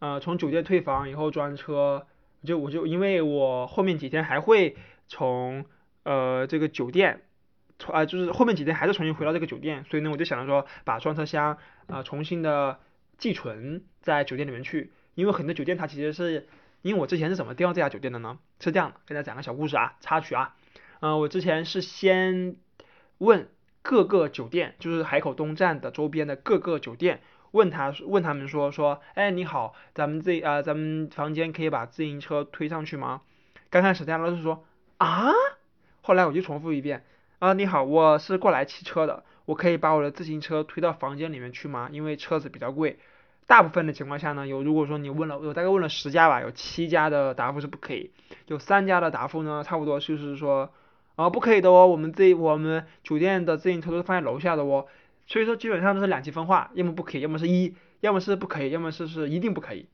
[0.00, 2.08] 呃，从酒店退房以后专车，
[2.44, 4.76] 就我就因为我后面几天还会
[5.06, 5.64] 从
[6.02, 7.22] 呃这个酒店，
[7.86, 12.80] 啊就是后面几天还是重新回到这个酒店，所以呢我就想着说把专车厢啊重新的。
[13.16, 16.48] 寄存在酒店里面去，因为很多酒店它其实是，
[16.82, 18.40] 因为我之前是怎么订到这家酒店的呢？
[18.58, 20.56] 是这样的，给大家讲个小故事啊，插曲啊，
[21.04, 22.56] 嗯，我之前是先
[23.18, 23.50] 问
[23.82, 33.20] 各个酒店，就是海口东站的周边的各个酒店，问他问他们说说，哎你好，咱们这啊咱们房间可以把自行车推上去吗？
[33.68, 34.64] 刚开始大家都是说
[34.96, 35.30] 啊，
[36.00, 37.04] 后来我就重复一遍，
[37.38, 39.24] 啊你好，我是过来骑车的。
[39.44, 41.90] 我可以把我的自行车推到房间里面去吗？
[41.92, 42.98] 因为车子比较贵。
[43.46, 48.10] 大部分的情况下呢，有如果说你问了，我大概问了十家吧，有七家的答复是不可以，
[48.46, 50.72] 有三家的答复呢，差不多就是说，
[51.16, 54.86] 啊不可以的哦，我们这我们酒店的自行车都是放在楼下的哦。
[55.26, 59.86] 所以说基本上都是两极分化，要么不可以，要么是一，要么是不可以，要么是是一定不可以。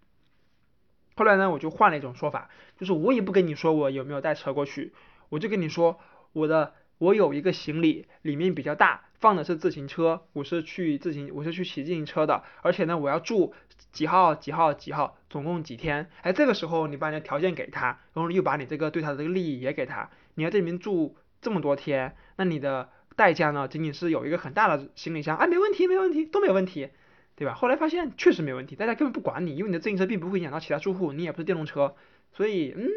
[1.16, 4.92] 后来呢，我就换了一种说法，就是我也不跟你说我有没有带车过去，
[5.28, 6.00] 我就跟你说
[6.33, 9.02] 我的我有一个行李，里面比较大。
[9.20, 13.52] 放的是自行车，我是去自行，我是去骑自行车的，而且呢，我要住
[13.92, 16.09] 几号几号几号，总共几天？
[16.22, 20.09] 哎，这个时候你把你的条件给他，然后又把你这个对他的这个利益也给他，
[20.40, 26.88] 你要这里面住这么多天，那你的代价呢，仅仅是有一个很大的行李箱，哎，没问题，没问题，都没有问题，
[27.37, 27.53] 对吧？
[27.53, 31.94] 后来发现确实没问题，大家根本不管你，因为你的自行车并不会影响到其他住户，你也不是电动车，
[32.33, 32.88] 所以嗯，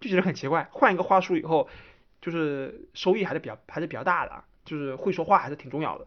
[0.00, 0.68] 就觉得很奇怪。
[0.72, 1.68] 换一个话术以后，
[2.20, 4.42] 就是收益还是比较还是比较大的。
[4.64, 6.06] 就是会说话还是挺重要的。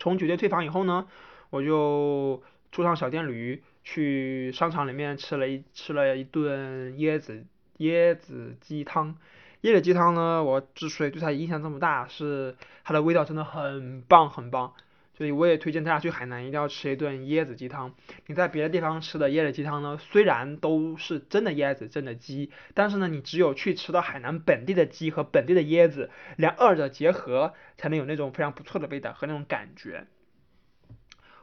[0.00, 1.06] 从酒店退房以后呢，
[1.50, 7.46] 我就坐上小电驴去商场里面吃了一吃了一顿椰子
[7.78, 9.16] 椰子鸡汤。
[9.62, 14.72] 椰子鸡汤呢，我之所以对它印象这么大，是它的味道真的很棒很棒。
[15.14, 17.92] 所以我也推荐大家去海南一定要吃一顿椰子鸡汤。
[18.28, 30.06] 你在别的地方吃的椰子鸡汤呢，虽然都是真的椰子、真的鸡，但是呢，你只有去吃到海南本地的鸡和本地的椰子，两二者结合，才能有那种非常不错的味道和那种感觉。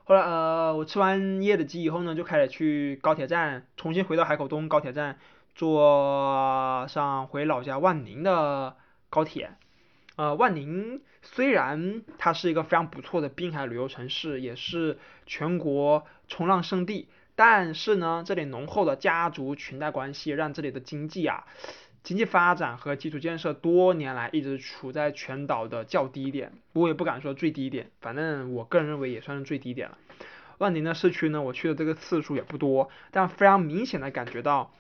[0.06, 5.18] 后来呃，我吃完椰子鸡以后呢，就开始去高铁站，重新回到海口东高铁站，
[5.56, 8.76] 坐上回老家万宁的
[9.10, 9.52] 高铁。
[10.18, 21.46] 呃，万宁虽然它是一个非常不错的滨海旅游城市，也是全国冲浪圣地，但是呢，这里浓厚的家族裙带关系让这里的经济啊，
[22.04, 29.98] 经济发展和基础建设多年来一直处在全岛的较低点，我也不敢说最低点，反正我个人认为也算是最低点了。
[30.60, 34.72] 万宁的市区呢，我去的这个次数也不多，但非常明显的感觉到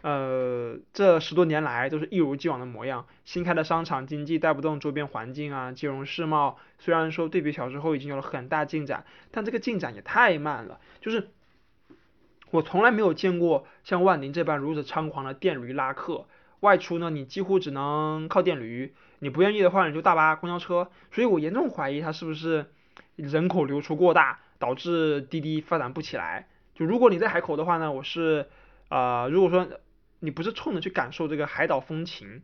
[0.00, 3.04] 呃，这十多年来都是一如既往的模样。
[3.24, 10.78] 新开的商场经济带不动周边环境啊，金融世贸虽然说对比小时候已经有了很大进展，但这个进展也太慢了。
[11.00, 11.30] 就是
[12.52, 16.26] 我从来没有见过像万宁这般如此猖狂的电驴拉客，
[16.60, 20.92] 外出呢你几乎只能靠电驴，你不愿意的话你就大巴、公交车。
[21.10, 22.66] 所以我严重怀疑它是不是
[23.16, 26.46] 人口流出过大，导致滴滴发展不起来。
[26.76, 28.46] 就如果你在海口的话呢，我是
[28.90, 29.68] 啊，如果说。
[30.20, 32.42] 你不是冲着去感受这个海岛风情，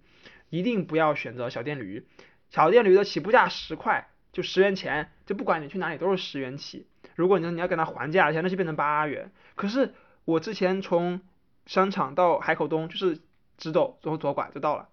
[0.50, 2.06] 一定不要选择小电驴。
[2.50, 6.86] 小电驴的起步价十块，就十元钱，就不管你去哪里都是十元起。
[7.16, 9.32] 如果你你要跟他还价钱，那就变成八元。
[9.56, 9.92] 可是
[10.24, 11.20] 我之前从
[11.66, 13.20] 商场到海口东就是
[13.56, 14.88] 直走，然后左拐就到了，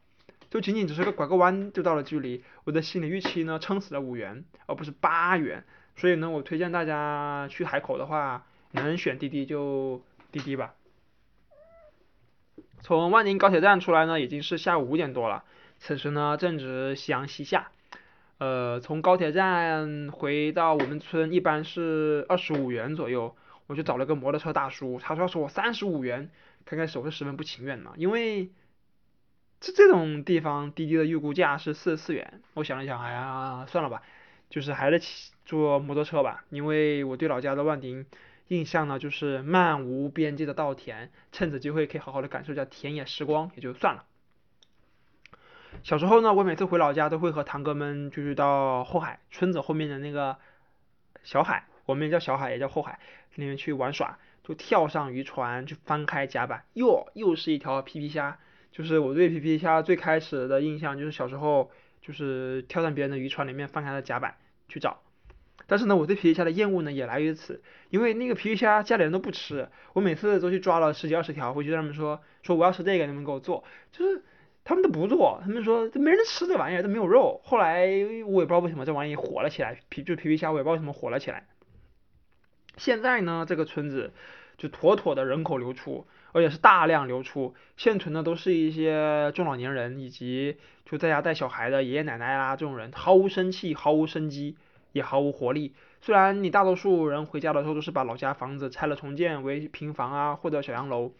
[0.50, 2.44] 就仅仅只是个拐个弯就到了距离。
[2.63, 5.63] 我的心理预期呢，撑死了五元，而不是八元。
[5.96, 10.74] 所以呢，我推荐大家去海口的话，能选滴滴就滴滴吧。
[12.82, 15.44] 从万宁高铁站出来呢，已经是下午五点多了。
[15.80, 17.72] 此时呢，正值夕阳西下。
[18.39, 23.36] 呃，从高铁站回到我们村一般是二十五元左右。
[23.67, 26.30] 我就找了个摩托车大叔，他说要收我三十五元。
[26.65, 28.50] 开开始我是十分不情愿的，因为
[29.60, 32.41] 这这种地方滴滴的预估价是四十四元。
[32.56, 34.02] 我想了想，哎呀，算了吧，
[34.50, 38.06] 就是还是骑坐摩托车吧，因为我对老家的万宁。
[38.52, 44.04] 印象呢，就是漫无边际的稻田，趁此机会可以好好的感受一下田野时光，也就算了。
[45.84, 50.36] 小时候呢，我每次回老家都会和堂哥们就是到后海村子后面的那个
[51.24, 53.00] 小海，我们也叫小海，也叫后海，
[53.36, 58.38] 里面去玩耍，就跳上渔船，去翻开甲板，哟，又是一条皮皮虾。
[58.74, 64.36] 就是我对皮皮虾最开始的印象，就是小时候就是跳上别人的渔船里面翻开了甲板
[64.68, 65.00] 去找。
[65.68, 74.22] 但是呢，我对皮皮虾的厌恶呢也来于此，因为那个皮皮虾家里人都不吃，我每次都去抓了十几二十条回去，他们说说我要吃这个，你们给我做，就是
[74.66, 77.40] 他们都不做，他们说这没人吃这玩意儿，都没有肉。
[77.46, 77.86] 后来
[78.26, 81.48] 我也不知道为什么这玩意火了起来，皮就皮皮虾我也不知道为什么火了起来。
[82.76, 84.12] 现在呢，这个村子
[84.58, 94.58] 就妥妥的人口流出，而且是大量流出，现存的都是一些中老年人以及就在家带小孩的爷爷奶奶啦这种人，毫无生气，毫无生机。
[94.92, 95.74] 也毫无活力。
[96.02, 101.12] 虽然你大多数人回家的时候都是把老家房子拆了重建为平房啊，或者小洋楼，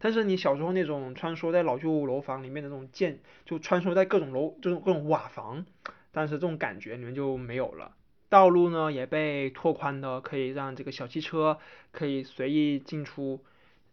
[0.00, 5.64] 但是你小时候那种穿梭在老旧楼房里面的那种建，就穿梭在各种楼这种各种瓦房，
[6.10, 7.92] 但是这种感觉你们就没有了。
[8.28, 11.58] 道路呢也被拓宽的，可以让这个小汽车
[11.92, 13.40] 可以随意进出。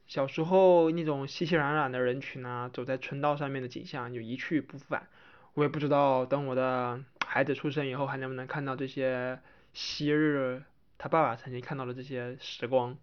[0.07, 5.07] 小时候那种熙熙攘攘的人群啊，走在村道上面的景象就一去不复返。
[5.53, 6.99] 我也不知道等我的。
[7.33, 9.39] 孩子出生以后还能不能看到这些
[9.71, 10.61] 昔日
[10.97, 12.97] 他爸爸曾经看到的这些时光？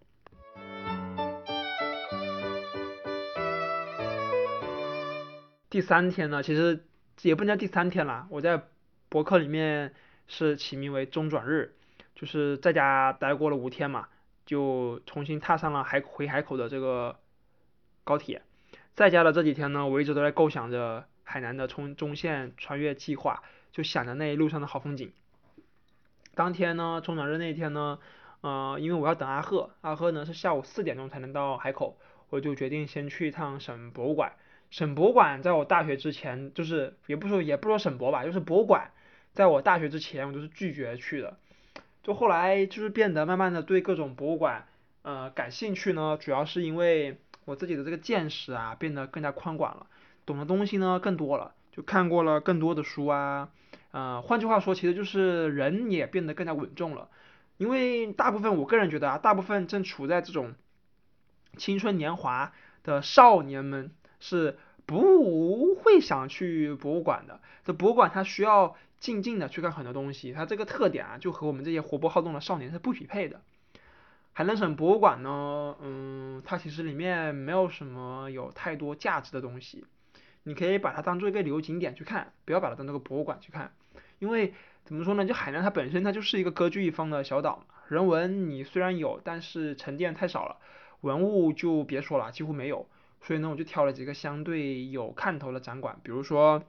[5.67, 6.85] 第三天呢，其实
[7.23, 8.27] 也不能叫第三天了。
[8.29, 8.61] 我在
[9.09, 9.95] 博客里面
[10.27, 11.73] 是起名为中转日，
[12.13, 14.09] 就是在家待过了五天嘛，
[14.45, 17.17] 就重新踏上了海回海口的这个
[18.03, 18.43] 高铁。
[18.93, 23.41] 在家的这几天呢，我一直都在构想着海南的冲中线穿越计划。
[23.71, 25.11] 就想着那一路上的好风景。
[26.35, 27.99] 当天呢，中转日那天呢，
[28.41, 31.97] 呃，因为我要等阿赫，阿赫呢是下午四点钟才能到海口，
[32.29, 34.33] 我就决定先去一趟省博物馆。
[34.69, 38.91] 省博物馆在我大学之前，就是也不说也不说省博吧，就是博物馆，
[39.33, 41.37] 在我大学之前我都是拒绝去的。
[42.03, 44.67] 就后来就是变得慢慢的对各种博物馆，
[45.01, 49.87] 呃，感兴趣呢，主要是因为我自己的这个见识啊变得更加宽广了，
[50.25, 51.55] 懂的东西呢更多了。
[51.79, 53.47] 就看过了更多的书啊，
[53.91, 57.07] 呃，换句话说，其实就是人也变得更加稳重了。
[57.55, 60.55] 因为大部分我个人觉得啊，大部分正处在这种
[61.55, 62.51] 青春年华
[62.83, 67.39] 的少年们是不会想去博物馆的。
[67.63, 73.39] 这博物馆它需要静静的去看很多东西，它这个特点啊，就和我们这些活泼好动的少年是不匹配的。
[74.33, 79.85] 海南省博物馆呢，嗯，它其实里面没有什么有太多价值的东西。
[80.43, 83.71] 你可以把它当做一个旅游景点去看，不要把它当做个博物馆去看，
[84.19, 84.53] 因为
[84.85, 85.25] 怎么说呢？
[85.25, 90.57] 就海南它本身它就是一个歌剧一方的小岛，人文你虽然有，但是沉淀太少了，
[91.01, 92.87] 文物就别说了，几乎没有。
[93.21, 96.63] 所以呢，我就挑了几个相对有看头的展馆，比如说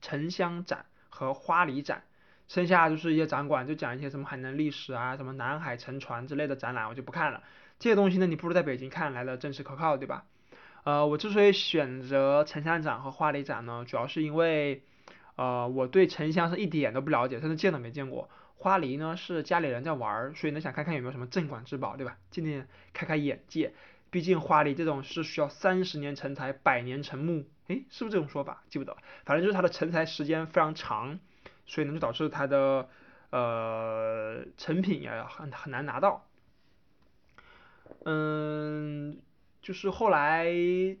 [0.00, 2.04] 沉香展和花梨展，
[2.48, 7.42] 剩下就是一些展馆就讲一些什么海南历史啊，什么南海沉船之类的展览，我就不看了。
[7.78, 10.24] 这些东西呢，你不如在北京看来的真实可靠，对吧？
[10.84, 14.82] 呃，我之所以选择沉香展和花梨展呢，主要是因为，
[15.36, 18.28] 呃，我对沉香是一点都不了解，甚至见都没见过。
[18.56, 22.16] 花梨呢是家里人在玩，所以呢想看看有没有什么镇馆之宝，对吧？
[22.30, 23.74] 今天开开眼界。
[24.10, 28.62] 毕竟花梨这种是需要三十年成材，百年成木，诶，是不是这种说法？
[28.68, 31.18] 记不得，反正就是它的成材时间非常长，
[31.64, 32.88] 所以呢就导致它的
[33.30, 36.26] 呃成品也很很难拿到。
[38.04, 39.18] 嗯，
[39.62, 40.46] 就是后来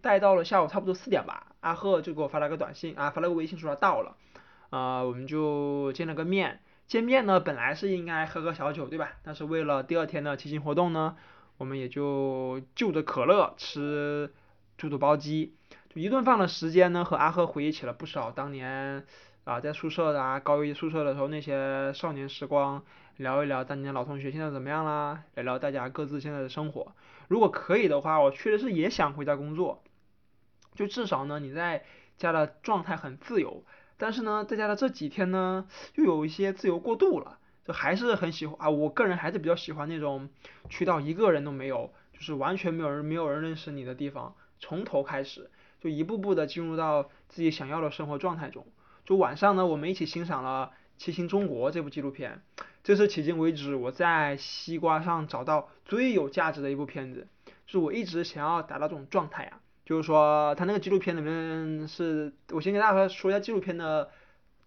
[0.00, 4.16] 待到了下午差不多四点吧，阿赫就给我发了个短信啊，发了个微信说他到了，
[4.70, 6.60] 啊，我们就见了个面。
[6.86, 9.14] 见面呢，本来是应该喝个小酒，对吧？
[9.22, 11.16] 但是为了第二天的骑行活动呢，
[11.56, 14.30] 我们也就就着可乐吃
[14.76, 15.54] 猪肚包鸡。
[15.88, 19.04] 就一顿饭的时间呢，和阿赫回忆起了不少当年
[19.44, 22.82] 啊在宿舍的啊高一宿舍的时候那些少年时光，
[23.16, 26.92] 聊一聊当年老同学现在怎么样啦，聊聊大家各自现在的生活。
[27.32, 29.82] 如果可以的话，我确实是也想回家工作，
[30.74, 31.82] 就至少呢你在
[32.18, 33.64] 家的状态很自由。
[33.96, 38.68] 但是呢，在家的这几天呢，又有一些自由过度了，就还是很喜欢啊。
[38.68, 40.28] 我个人还是比较喜欢那种
[40.68, 48.66] 去到一个人都没有，就是完全没有人、没有人认识你的地方，从头开始，就一步步的进入到自己想要的生活状态中。
[49.06, 50.72] 就晚上呢，我们一起欣赏了
[51.02, 52.42] 《骑行中国》这部纪录片，
[52.82, 57.28] 这是迄今为止我在西瓜上找到最有价值的一部片子，
[57.66, 59.60] 是我一直想要达到这种状态啊。
[59.84, 64.10] 就是说，他那个纪录片里面是，我先给大家说一下纪录片的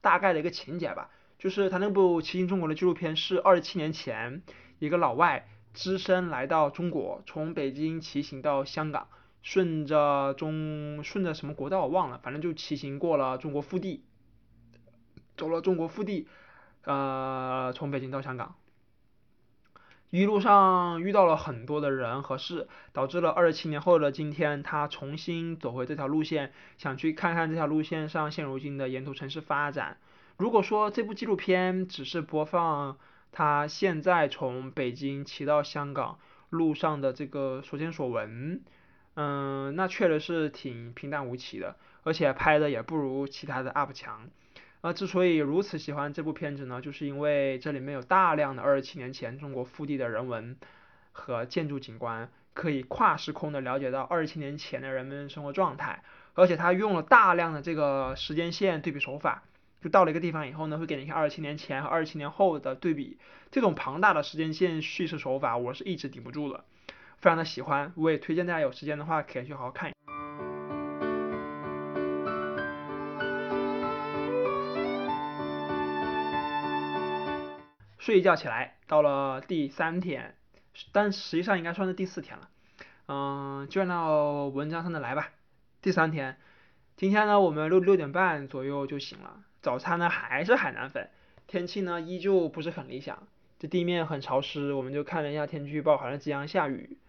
[0.02, 1.10] 大概的一个情节吧。
[1.40, 4.42] 就是他那部《骑行中国》的纪录片是二十七年前，
[4.80, 9.08] 一个老外只身来到中国，从北京骑行到香港，
[9.42, 14.04] 顺着中顺着什么国道我忘了，反正就骑行过了中国腹地，
[15.38, 16.28] 走了中国腹地，
[16.86, 18.56] 呃，从北京到香港。
[20.12, 29.98] 一路上遇到了很多的人和事，导致了二十七年后的今天，他重新走回这条路线，想去看看这条路线上现如今的沿途城市发展。
[30.38, 32.98] 如果说这部纪录片只是播放
[33.32, 36.20] 他现在从北京骑到香港
[36.50, 38.62] 路上的这个所见所闻，
[39.16, 44.30] 嗯，那确实是挺平淡无奇的，而且拍的也不如其他的 UP 强。
[44.82, 50.58] 那之所以如此喜欢这部片子呢，就是因为这里面有大量的二十七年前中国腹地的人文
[51.12, 56.04] 和建筑景观，可以跨时空的了解到二十七年前的人们生活状态，
[56.36, 59.44] 而且它用了大量的这个时间线对比手法，
[59.82, 63.18] 就到了一个地方以后呢，会给你看二十七年前和二十七年后的对比，
[63.50, 66.64] 这种庞大的时间线叙事手法，我是一直顶不住的，
[67.18, 69.92] 非常的喜欢，我也推荐大家有时间的话可以去好好看。
[78.06, 80.36] 睡一觉起来，到了第三天，
[80.92, 82.50] 但实际上应该算是第四天了。
[83.08, 85.30] 嗯，就按照文章上的来吧。
[85.82, 86.38] 第三天，
[86.98, 89.40] 今天呢，我们六六点半左右就醒了。
[89.64, 91.10] 早餐呢还是海南粉，
[91.48, 93.28] 天气呢依旧不是很理想，
[93.58, 94.72] 这地面很潮湿。
[94.72, 97.00] 我们就看了一下天气预报，好像即将下雨。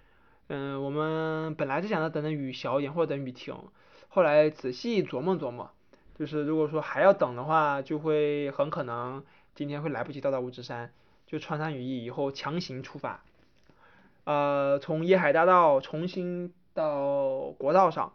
[0.49, 3.55] 嗯，我们本来是想着等等雨小一点或者等雨停，
[4.09, 5.71] 后来仔细琢磨琢磨，
[6.19, 9.23] 就是如果说还要等的话，就会很可能。
[9.57, 10.93] 今天会来不及到达五指山，
[11.27, 13.23] 就穿上雨衣以后强行出发。
[14.25, 18.13] 呃，从叶海大道重新到国道上，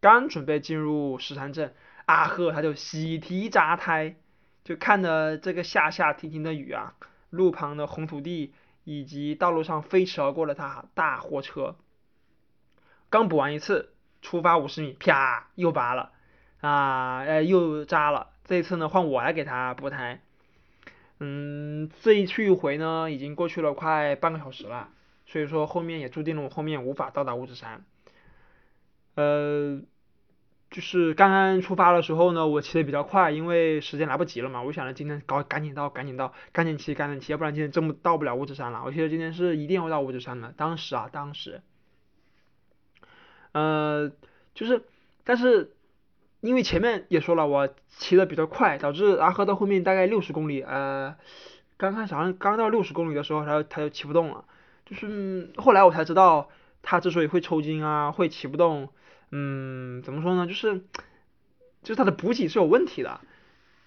[0.00, 1.74] 刚准备进入石山镇，
[2.04, 4.16] 阿赫他就喜提扎胎，
[4.64, 6.92] 就看着这个下下停停的雨啊，
[7.30, 8.52] 路旁的红土地
[8.84, 11.76] 以及道路上飞驰而过的大大货车。
[13.08, 16.12] 刚补完一次，出发五十米，啪又拔了，
[16.60, 18.28] 啊，呃又扎了。
[18.44, 20.20] 这次呢，换我来给他补胎。
[21.18, 24.90] 嗯，这一去一回呢，已经过去了快半个小时了，
[25.24, 27.84] 所以说后面也注定了我后面无法到达五指山。
[29.14, 29.80] 呃，
[30.70, 38.82] 就是刚刚出发的时候呢，我骑的比较快，因为时间来不及了嘛，我想着今天搞赶紧到，赶紧到，赶紧骑，赶紧骑，要不然今天真不到不了五指山了。
[38.84, 41.62] 我觉得今天是一定要到五指山的，当时啊，当时，
[43.52, 44.12] 呃，
[44.54, 44.82] 就是，
[45.24, 45.72] 但是。
[46.46, 51.16] 因为前面也说了，我骑的比较快，导致阿赫到后面大概六十公里，呃，
[51.76, 54.44] 刚开始好像刚到六十公里的时候，他他就骑不动了。
[54.84, 56.48] 就是后来我才知道，
[56.82, 58.88] 他之所以会抽筋啊，会骑不动，
[59.32, 60.46] 嗯，怎么说呢？
[60.46, 60.82] 就是，
[61.82, 63.20] 就是他的补给是有问题的。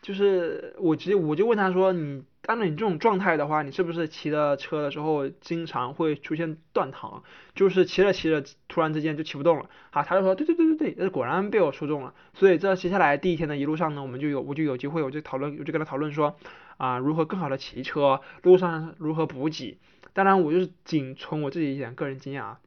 [0.02, 7.24] 就是我直接我就问他说，你按照你这种状态的话，你是不是骑的车的时候经常会出现断糖？
[7.54, 9.70] 就是骑着骑着突然之间就骑不动了。
[9.92, 12.14] 好，他就说对对对对对，果然被我说中了。
[12.34, 16.38] 所以这接下来第一天的一路上呢，我们就有我就有机会我就讨论我就跟他讨论说
[16.78, 19.78] 啊如何更好的骑车，路上如何补给。
[20.14, 22.60] 当然我就是仅从我自己一点个人经验啊。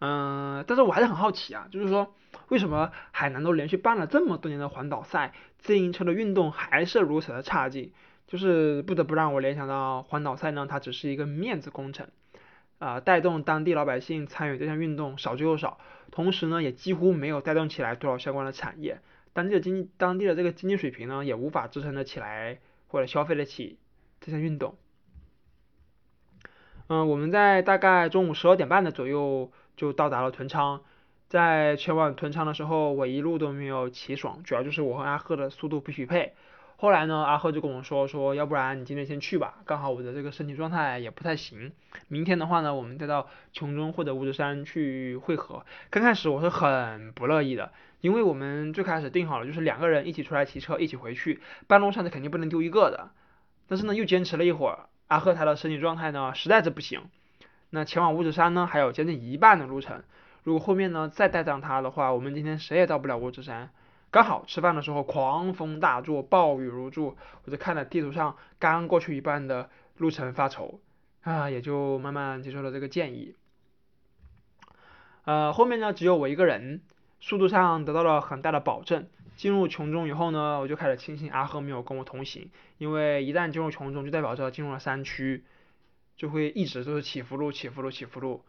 [0.00, 2.12] 嗯，但是我还是很好奇啊，就是说
[2.48, 5.32] 为什么海南都连续办了这么多年的环岛赛，
[5.62, 7.92] 自行车的运动还是如此的差劲，
[8.26, 12.08] 就是不得不让我联想到环岛赛呢，它只是一个面子工程。
[12.78, 15.78] 啊带动当地老百姓参与这项运动少之又少，
[16.10, 19.00] 同时呢也几乎没有带动起来多少相关的产业，
[19.32, 22.58] 当地的经当地的这个经济水平呢也无法支撑得起来
[22.88, 23.78] 或者消费得起
[24.20, 24.74] 这项运动。
[26.88, 30.82] 嗯，我们在大概中午十二点半的左右就到达了屯昌。
[31.32, 36.34] 在前往屯昌的时候，我一路都没有骑爽，主要就是我和阿赫的速度不匹配。
[36.76, 41.72] 后来呢，阿赫就跟我说说，要不然你今天先去吧，刚好我的这个身体状态也不太行。
[42.08, 45.64] 明天的话呢，我们再到琼中或者五指山去汇合。
[45.88, 47.72] 刚开始我是很不乐意的，
[48.02, 53.08] 因为我们最开始定好了就是两个人一起出来骑车，一起回去，半路上是肯定不能丢一个的。
[53.68, 57.00] 但是呢，又坚持了一会儿，阿赫他的身体状态呢实在是不行。
[57.70, 60.02] 那前往五指山呢，还有将近一半的路程。
[60.42, 63.70] 如果后面呢再带上他的话，我们今天谁也到不了五指山。
[64.10, 70.80] 刚好吃饭的时候狂风大作，暴雨如注，我就看了地图上刚过去一半的路程发愁
[71.22, 73.34] 啊，也就慢慢接受了这个建议。
[75.24, 76.82] 呃，后面呢只有我一个人，
[77.20, 79.06] 速度上得到了很大的保证。
[79.34, 85.42] 进入琼中以后呢，我就开始庆幸阿赫没有跟我同行，因为一旦进入琼中，就代表着进入了山区，
[86.16, 88.44] 就会一直都是起伏路、起伏路、起伏路。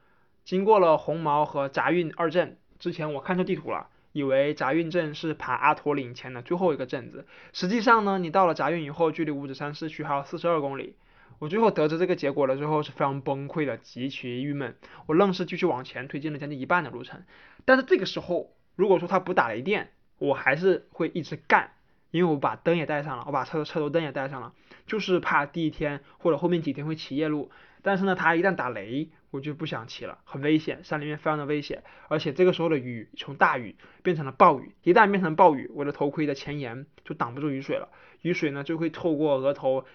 [0.46, 7.26] 经过了红毛和杂运二镇，之前我看错地图了，以为杂运镇是爬阿驼岭前的最后一个镇子。
[7.54, 10.96] 实际上呢，你到了杂运以后，距离五指山市区还有四十二公里。
[11.40, 14.76] 我最后得知这个结果了之后是非常崩溃的，极其郁闷。
[15.08, 17.24] 我愣是继续往前推进了将近一半的路程。
[17.66, 19.90] 但是这个时候，如果说他不打雷电，
[20.20, 21.72] 我还是会一直干，
[22.12, 24.54] 因为我把灯也带上了，我把车的车头灯也带上了，
[24.86, 27.50] 就是怕第一天或者后面几天会骑夜路。
[27.82, 37.90] 但是呢，他一旦打雷，我就不想骑了，很危险，山里面非常的危险，而且这个时候的雨从大雨变成了暴雨，一旦变成暴雨，我的头盔的前沿就挡不住雨水了，
[38.22, 39.86] 雨水呢就会透过额头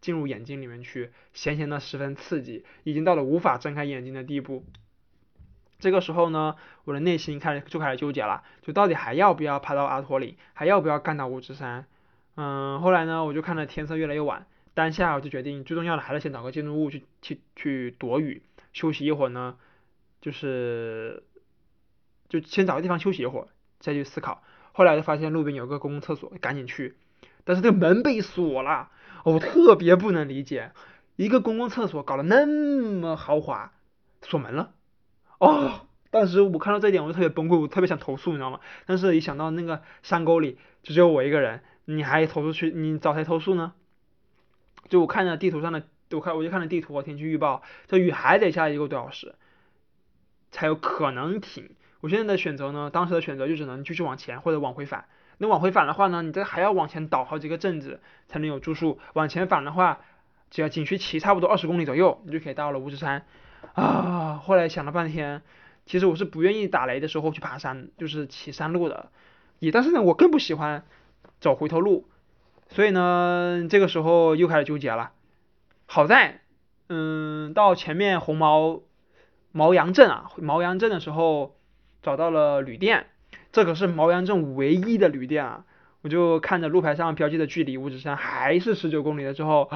[0.00, 4.64] 进入眼睛里面去，咸咸的十分刺激，已经到了无法睁开眼睛的地步。
[5.78, 11.86] 这个时候呢，我的内心开始就开始纠结了，就到底还要不要爬到阿托岭，还要不要干到五指山？
[12.34, 14.46] 嗯，后来呢，我就看着天色越来越晚。
[14.74, 18.42] 当下我就决定，最重要的还是先找个建筑物去去去躲雨，
[18.72, 19.56] 休息一会儿呢，
[20.20, 21.22] 就是
[22.28, 23.48] 就先找个地方休息一会儿，
[23.78, 24.42] 再去思考。
[24.72, 26.96] 后来就发现路边有个公共厕所，赶紧去，
[27.44, 28.90] 但是这个门被锁了，
[29.24, 30.72] 我特别不能理解，
[31.16, 33.72] 一个公共厕所搞得那么豪华，
[34.22, 34.72] 锁门了，
[35.38, 38.60] 哦，当时我看到这一点我就特别崩溃，我特别想投诉，你知道吗？
[38.86, 43.74] 但是一想到那个山沟里就只有我一个人，你还投诉去，你找谁投诉呢？
[44.88, 45.86] 就我看着地图上的，
[46.16, 49.34] 我看我就看了地图和天气预报，这雨还得下一个多小时，
[50.50, 51.70] 才有可能停。
[52.00, 55.04] 我现在的选择呢，当时的选择就只能继续往前或者往回返。
[55.38, 58.98] 那往回返的话呢，你这还要往前倒好几个镇子才能有住宿。
[59.14, 60.00] 往前返的话，
[60.50, 63.24] 只要景区骑差不多二十公里左右，你就可以到了五指山。
[63.74, 65.42] 啊，后来想了半天，
[65.86, 69.10] 其实我是不愿意打雷的时候去爬山，就是骑山路的。
[69.60, 70.84] 也但是呢，我更不喜欢
[71.40, 72.08] 走回头路。
[72.68, 75.12] 所以呢，这个时候又开始纠结了。
[75.94, 76.40] 好在，
[76.88, 78.80] 嗯，到前面红毛
[79.50, 81.58] 毛阳镇啊，毛阳镇的时候
[82.00, 83.08] 找到了旅店，
[83.52, 85.66] 这可是毛阳镇唯一的旅店啊。
[86.00, 89.70] 我就看着路牌上标记的距离，五指山还是十九公里的之后，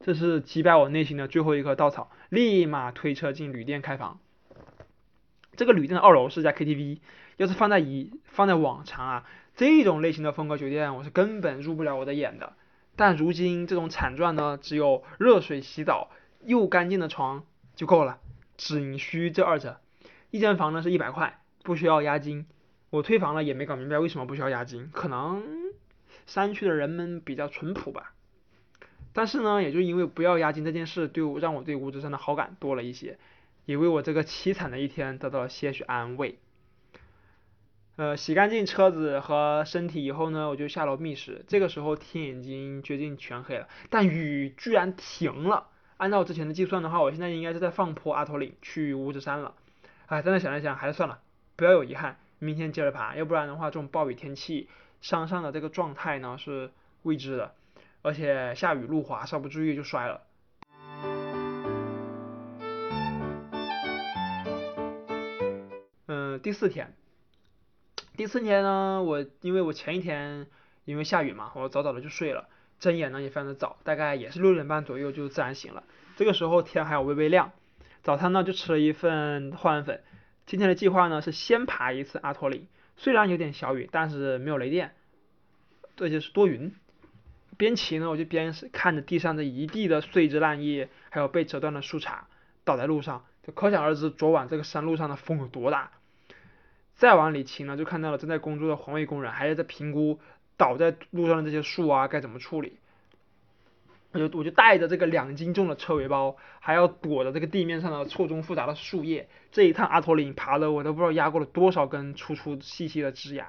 [0.00, 4.20] 这是击败我内心的最后一颗稻草，立马推车进旅店开房。
[5.54, 7.00] 这个旅店的二楼是家 KTV，
[7.36, 9.24] 要是放在一放在往常啊。
[9.54, 12.54] 这种类型的风格酒店，我是根本入不了我的眼的。
[13.00, 16.10] 但如今这种惨状呢，只有热水洗澡
[16.44, 18.18] 又干净的床就够了，
[18.58, 19.80] 仅需这二者。
[20.30, 22.44] 一间房呢是一百块，不需要押金。
[22.90, 25.42] 我退房了也没搞明白为什么不需要押金，可能
[26.26, 28.12] 山区的人们比较淳朴吧。
[29.14, 33.18] 但是呢，也就因为不要押金这件事，对我让我对五指山的好感多了一些，
[33.64, 36.38] 也为我这个凄惨的一天得到了些许安慰。
[38.00, 41.44] 呃，洗干净车子和身体以后呢，我就下楼觅食。
[41.46, 45.66] 这个时候天已经接近全黑了，但雨居然停了。
[45.98, 49.54] 按照之前的计算的话，我现在应该是在放坡阿头岭去五指山了。
[50.06, 51.18] 哎，但是想了想，还是算了，
[51.56, 53.14] 不要有遗憾，明天接着爬。
[53.16, 54.70] 要不然的话，这种暴雨天气，
[55.02, 56.70] 山上的这个状态呢是
[57.02, 57.54] 未知的，
[58.00, 60.22] 而且下雨路滑，稍不注意就摔了。
[66.06, 66.94] 嗯，第四天。
[68.20, 70.46] 第四天呢，我因为我前一天
[70.84, 75.84] 因为下雨嘛，我早早的就睡了，睁眼呢也非常的早，大概也是六点半左右就自然醒了。
[76.18, 77.52] 这个时候天还有微微亮，
[78.02, 80.02] 早餐呢就吃了一份花丸粉。
[80.44, 82.66] 今天的计划呢是先爬一次阿托岭，
[82.98, 84.92] 虽然有点小雨，但是没有雷电，
[85.96, 86.74] 这就是多云。
[87.56, 92.18] 边骑呢我就边看着地上这一地的碎枝烂叶，还有被折断的树杈，
[92.64, 95.92] 倒在路上，就可想而知昨晚这个山路上的风有多大。
[97.00, 100.20] 再往里骑呢，就看到了正在工作的环卫工人，还在评估
[100.58, 102.78] 倒在路上的这些树啊该怎么处理。
[104.12, 113.46] 我就我就带着这个两斤重的车尾包，还要躲着这个地面上的错综复杂的树叶，这一趟阿托林爬了我都不知道压过了多少根粗粗细细的枝桠。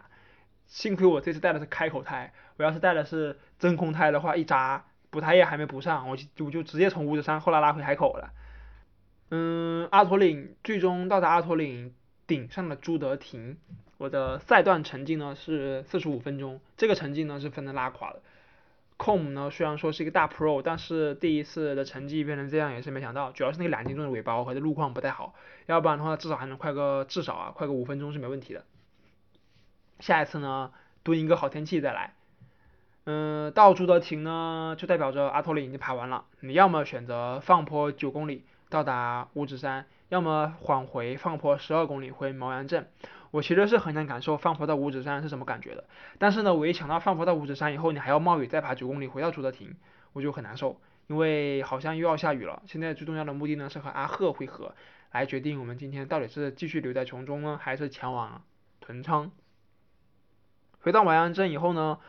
[0.68, 8.32] 幸亏我这次带的是开口胎，我要是带的是真空胎的话，一扎补胎液还没补上，我就我就直接从五指山后来拉回海口了。
[9.30, 11.93] 嗯，阿托岭最终到达阿托岭
[12.32, 13.58] 顶上的朱德亭，
[13.98, 18.22] 我的赛段成绩呢是四十五分钟，这个成绩呢是分的拉垮的。
[18.98, 28.64] com 呢虽然说是一个大 pro，但是第一次的成绩变成这样也是没想到，主要是那个两斤重的尾包和这路况不太好，要不然的话至少还能快个至少啊快个五分钟是没问题的。
[30.00, 30.72] 下一次呢
[31.04, 32.14] 蹲一个好天气再来。
[33.04, 42.89] 嗯，到朱德亭呢就代表着阿托岭已经爬完了，你要么选择放坡九公里到达五指山，要么缓回放坡十二公里回毛阳镇。
[43.32, 45.86] 我其实是很想感受放坡到五指山是什么感觉的，
[46.20, 49.74] 但是呢，我一想到放坡到五指山以后，你还要冒雨再爬九公里回到朱德亭，
[50.12, 52.62] 我就很难受，因为好像又要下雨了。
[52.68, 54.76] 现在最重要的目的呢是和阿赫会合，
[55.14, 58.41] 来决定我们今天到底是继续留在琼中呢，还是前往
[58.82, 59.32] 屯昌。
[60.82, 61.99] 回到毛阳镇以后呢，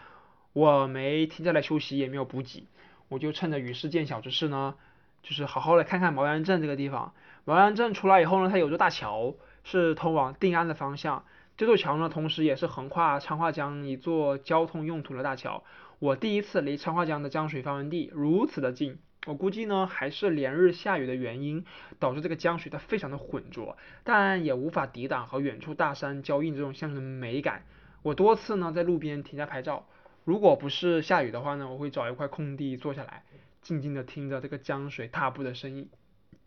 [0.54, 2.66] 我没停下来休息，也没有补给，
[3.06, 4.74] 我就趁着雨势渐小之势呢，
[5.22, 7.14] 就是好好的看看毛阳镇这个地方。
[7.44, 9.34] 毛阳镇出来以后呢，它有座大桥。
[9.64, 11.24] 是通往定安的方向。
[11.56, 15.62] 这座桥呢，同时也是横跨昌化江一座交通用途的大桥。
[16.00, 21.64] 我第一次离昌化江的江水发源地如此的近，我估计呢，还是连日下雨的原因，
[22.00, 27.62] 导致这个江水它非常的浑浊，但也无法抵挡和远处大山交映这种象征美感。
[28.02, 29.86] 我多次呢在路边停下拍照，
[30.24, 33.22] 如果不是下雨的话呢，我会找一块空地坐下来，
[33.60, 35.88] 静静的听着这个江水踏步的声音，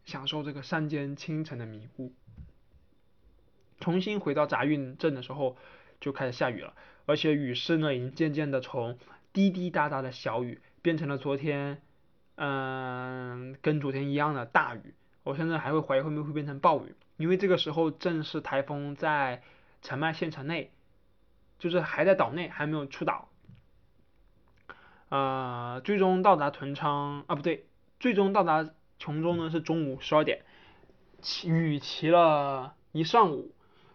[0.06, 2.14] 享受这个山间清晨的迷雾。
[3.80, 5.58] 重新回到杂运镇的时候，
[6.00, 6.74] 就开始下雨了，
[7.06, 8.98] 而且雨势呢，已经渐渐的从
[9.34, 11.82] 滴滴答答的小雨，变成了昨天，
[12.36, 14.94] 嗯，跟昨天一样的大雨。
[15.24, 19.42] 我现在还会怀疑会不会变成暴雨，因为这个时候正是台风在
[19.82, 20.72] 澄迈县城内，
[21.60, 23.28] 就是还在岛内，还没有出岛。
[25.10, 27.66] 呃，最终到达屯昌啊，不对，
[28.00, 28.70] 最终到达
[29.00, 30.44] 琼中呢是中午十二点，
[31.46, 33.52] 雨骑了一上午。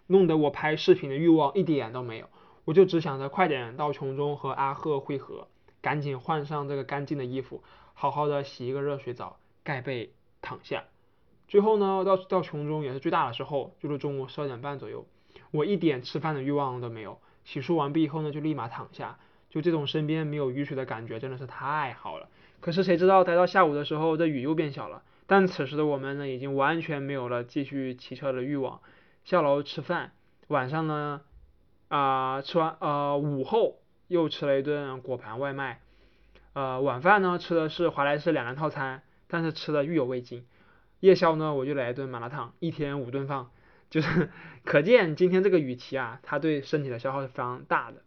[0.07, 2.29] 弄得我拍视频的欲望一点都没有，
[2.65, 5.47] 我就只想着快点到琼中和阿赫会合，
[5.81, 7.63] 赶紧换上这个干净的衣服，
[7.95, 10.83] 好好的洗一个热水澡，盖被躺下。
[11.47, 15.07] 最后呢，到到琼中也是最大的时候，就是中午十二点半左右，
[15.53, 17.21] 我一点吃饭的欲望都没有。
[17.45, 19.17] 洗漱完毕以后呢，就立马躺下，
[19.49, 22.29] 就这种身边没有雨水的感觉真的是太好了。
[22.61, 25.03] 可是谁知道待到下午的时候，这雨又变小了。
[25.27, 28.81] 但此时的我们呢，已经完全没有了继续骑车的欲望。
[29.25, 30.13] 下楼吃饭，
[30.49, 31.21] 晚上呢，
[31.89, 35.81] 啊，吃完呃午后又吃了一顿果盘外卖，
[36.53, 40.45] 呃晚饭呢吃的是华莱士两人套餐，但是吃的欲犹未尽。
[40.99, 43.47] 夜宵呢我就来一顿麻辣烫，一天五顿饭，
[43.89, 44.31] 就是
[44.65, 48.03] 可见今天这个雨骑啊，它对身体的消耗是非常大的。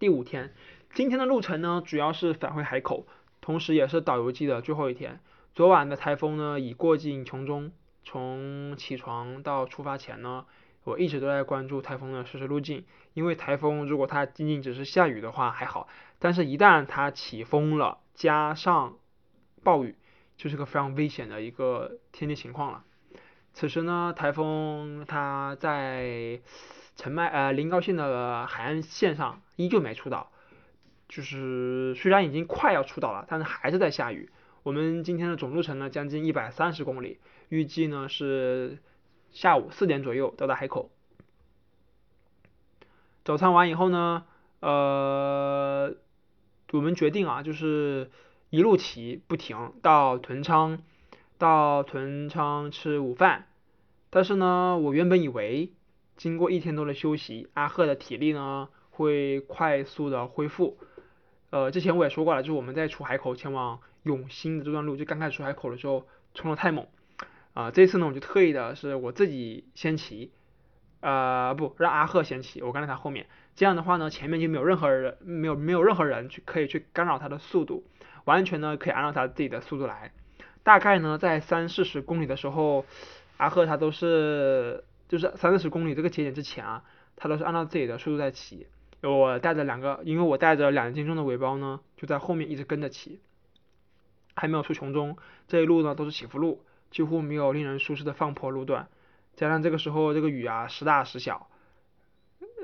[0.00, 0.54] 第五天，
[0.94, 3.06] 今天的路程呢主要是返回海口。
[3.42, 5.20] 同时，也是导游记的最后一天。
[5.52, 7.70] 昨晚的台风呢，已过境琼中。
[8.02, 10.46] 从起床到出发前呢，
[10.84, 12.86] 我一直都在关注台风的实时路径。
[13.12, 15.86] 因为台风如果它仅仅只是下雨的话还好，
[16.18, 18.96] 但是一旦它起风了，加上
[19.62, 19.96] 暴雨，
[20.38, 22.84] 就是个非常危险的一个天气情况了。
[23.52, 26.40] 此时呢，台风它在
[27.00, 30.30] 澄迈呃临高县的海岸线上依旧没出岛。
[31.08, 34.30] 就是虽然已经快要出岛了，但是还是在下雨。
[34.62, 38.78] 我们今天的总路程呢，将近一百三十公里，预计呢是
[39.32, 40.90] 下午四点左右到达海口。
[43.24, 44.24] 早餐完以后呢，
[44.60, 45.96] 呃，
[46.72, 48.10] 我们决定啊，就是
[48.50, 50.82] 一路骑不停到屯昌，
[51.38, 53.46] 到屯昌吃午饭。
[54.10, 55.72] 但是呢，我原本以为
[56.20, 60.76] 经过一天多的休息，阿赫的体力呢会快速的恢复。
[61.48, 66.86] 呃，之前我也说过了，就是我们在出海口前往永兴的这段路，就刚开始出海口的时候冲的太猛，
[67.54, 70.30] 啊，这次呢我就特意的是我自己先骑，
[71.00, 73.24] 呃，不让阿赫先骑，我跟在他后面，
[73.56, 77.82] 这样的话呢前面就没有任何人，没有没有任何人去可以去干扰他的速度，
[78.26, 80.12] 完全呢可以按照他自己的速度来，
[80.62, 82.84] 大概呢在三四十公里的时候，
[83.38, 86.84] 阿赫他都是就是三四十公里这个节点之前啊，
[87.16, 88.68] 他都是按照自己的速度在骑。
[89.02, 93.18] 我带着两个，因为我带着两斤重的尾包呢，就在后面一直跟着骑。
[94.36, 95.16] 还没有出琼中，
[95.48, 98.86] 这一路呢都是起伏路，几乎没有令人舒适的放坡路段。
[99.34, 101.48] 加上这个时候这个雨啊时大时小，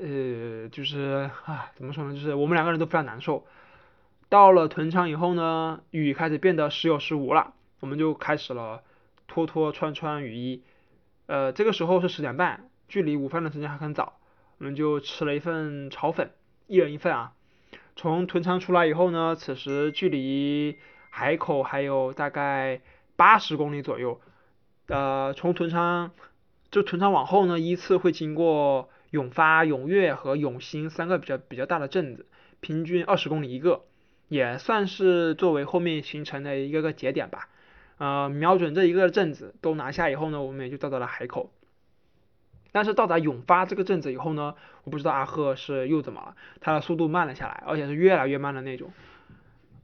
[0.00, 3.44] 呃，就是啊怎么说呢，就是我们两个人都非常难受。
[4.28, 8.84] 到了屯昌以后呢，雨开始变得时有时无了，我们就开始了
[9.26, 10.62] 脱脱穿穿雨衣。
[11.26, 14.18] 呃，这个时候是十点半，距离午饭的时间还很早，
[14.58, 16.30] 我们就吃了一份炒粉，
[16.66, 17.32] 一人一份啊。
[17.96, 20.76] 从屯昌出来以后呢，此时距离
[21.10, 22.80] 海口还有大概
[23.16, 24.20] 八十公里左右。
[24.86, 26.12] 呃，从屯昌
[26.70, 32.26] 就屯昌往后呢，依次会经过永发、永悦和永兴三个比较比较大的镇子，
[32.60, 33.82] 平均二十公里一个，
[34.28, 37.48] 也算是作为后面行程的一个个节点吧。
[37.98, 41.50] 呃，瞄准这一个镇子都拿下以后呢，我们也就到达了海口。
[42.72, 48.90] 但是到达永发这个镇子以后呢，我不知道阿赫是又怎么了，他的速度慢了下来，而且是越来越慢的那种。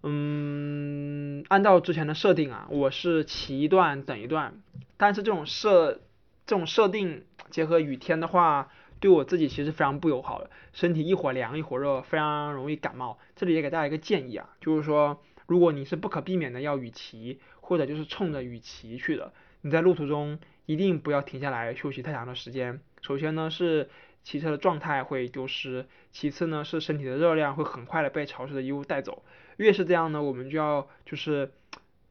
[0.02, 4.60] 嗯，按照之前的设定啊，我是骑一段等一段，
[4.98, 6.02] 但是这种设
[6.44, 8.68] 这种设定结合雨天的话，
[9.00, 13.18] 对我自己其实非常不友好的，身体一会儿凉一会儿热，非常容易感冒。
[13.36, 17.40] 这里也给大家一个建议啊，就是说，如果你是不可避免的要雨骑。
[17.64, 19.32] 或者就是冲着雨骑去的，
[19.62, 22.80] 你在路途中一定不要停下来休息太长的时间。
[23.00, 23.88] 首先呢是
[24.24, 29.22] 骑车的状态会丢失，其次呢是身体的热量会很快的被潮湿的衣物带走。
[29.56, 31.52] 越是这样呢，我们就要就是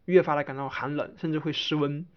[0.05, 2.07] 越发的感到寒冷，甚至会失温。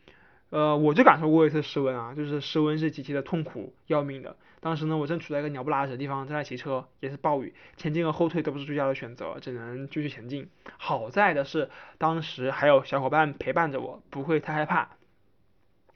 [0.50, 4.36] 呃，我就感受过一次失温啊，就是失温是极其的痛苦要命的。
[4.64, 10.48] 当时呢，我正处在一个鸟不拉屎的地方，正在骑车，也是暴雨，前进和后退都不是最佳的选择，只能继续前进。
[10.78, 14.96] 好在的是，当时还有小伙伴陪伴着我，不会太害怕。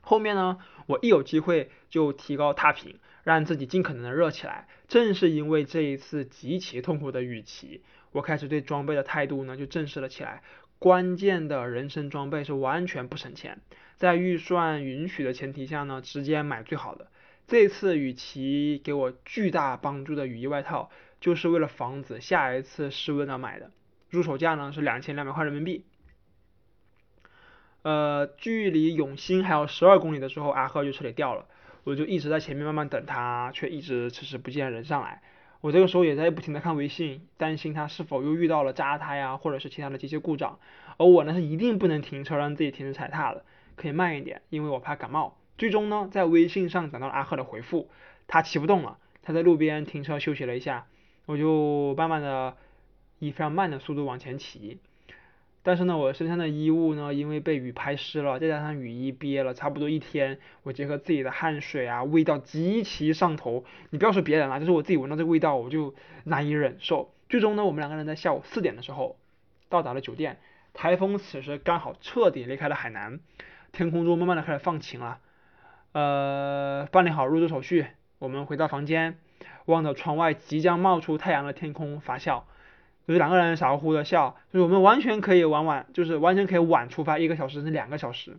[0.03, 4.69] 后面呢，我一有机会就提高踏频，让自己尽可能的热起来。
[4.87, 10.43] 正是因为这一次极其痛苦的雨骑，我开始对装备的态度呢就正式了起来。
[10.79, 13.63] 关键的人身装备是完全不省钱。
[13.97, 17.09] 在预算允许的前提下呢，直接买最好的。
[17.49, 23.71] 这次与其给我巨大帮助的雨衣外套，就是为了防止下一次失温而买的。
[24.11, 25.87] 入手价呢是两千两百块人民币。
[27.81, 31.47] 呃，距离永兴还有十二公里的时候，阿赫就彻底掉了。
[31.85, 35.23] 我就一直在前面慢慢等他，却一直迟迟不见人上来。
[35.63, 40.59] 我这个时候也在不停的看微信，担心他是否又遇到了扎胎呀，或者是其他的机械故障。
[40.99, 43.43] 而我呢是一定不能停车，让自己停止踩踏的。
[43.75, 45.38] 可以慢一点，因为我怕感冒。
[45.59, 47.91] 最终呢，在微信上等到了阿赫的回复，
[48.29, 50.87] 他骑不动了，他在路边停车休息了一下，
[51.27, 52.57] 我就慢慢的
[53.19, 54.79] 以非常慢的速度往前骑。
[55.65, 63.65] 但是呢，我身上的衣物呢，因为被雨拍湿了，再加上雨衣憋了差不多一天，我结合自己的汗水啊，味道极其上头。
[63.91, 65.95] 你不要说别人了，就是我自己闻到这个味道，我就
[66.25, 67.13] 难以忍受。
[67.29, 69.17] 最终呢，我们两个人在下午四点的时候
[69.69, 70.39] 到达了酒店，
[70.73, 73.19] 台风此时刚好彻底离开了海南。
[73.73, 75.19] 天空中慢慢的开始放晴了，
[75.93, 77.87] 呃，办理好入住手续，
[78.19, 79.19] 我们回到房间，
[79.65, 82.47] 望着窗外即将冒出太阳的天空发笑，
[83.07, 88.37] 就是两个人傻乎乎的笑，就是我们完全可以晚晚，就是完全可以晚出发一个小时至两个小时，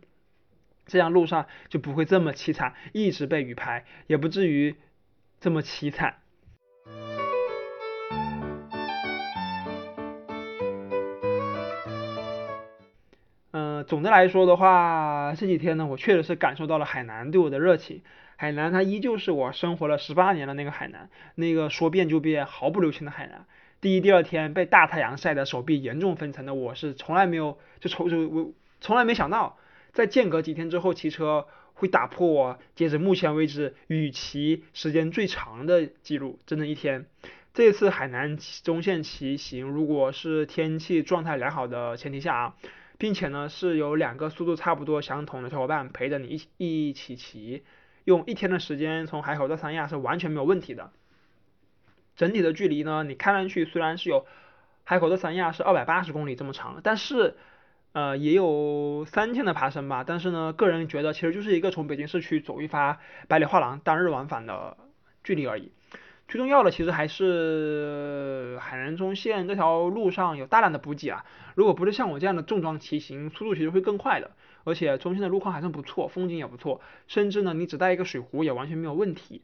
[0.85, 4.75] 这样路上就不会这么凄惨，一直被雨拍，也不至于
[5.39, 6.15] 这么凄惨。
[13.89, 18.03] 总的来说的话，这几天呢，我确实是感受到了海南对我的热情。
[18.35, 23.47] 海南它依旧是我生活了十八年的那个海南，那个说变就变、毫不留情的海南。
[23.81, 29.57] 第一、第二天被大太阳晒得手臂严重分层的我，是从来没有就从就我从来没想到，
[29.91, 37.07] 在间隔几天之后骑车会打破我截止目前为止与骑时间最长的记录，整整一天。
[37.55, 42.53] 这次海南中线骑行，如果是天气状态良好的前提下啊。
[42.99, 47.63] 并且呢，是有两个速度差不多相同的小伙伴陪着你一起一起骑，
[48.03, 50.91] 用一天的时间从海口到三亚是完全没有问题的。
[52.17, 54.25] 整体的距离呢，你看上去虽然是有
[54.83, 57.37] 海口到三亚是二百八十公里这么长，但是
[57.93, 60.03] 呃也有三千的爬升吧。
[60.05, 64.75] 但是呢，个人觉得其实就是一个从北京市区走一发百里画廊当日往返的
[65.23, 65.71] 距离而已。
[66.29, 71.25] 最重要的其实还是海南中线这条路上有大量的补给啊，
[71.55, 74.29] 如果不是像我这样的重装骑行，速度其实会更快的。
[74.63, 79.41] 而且中线的路况还算不错，风景也不错，甚至呢你只带一个水壶也完全没有问题。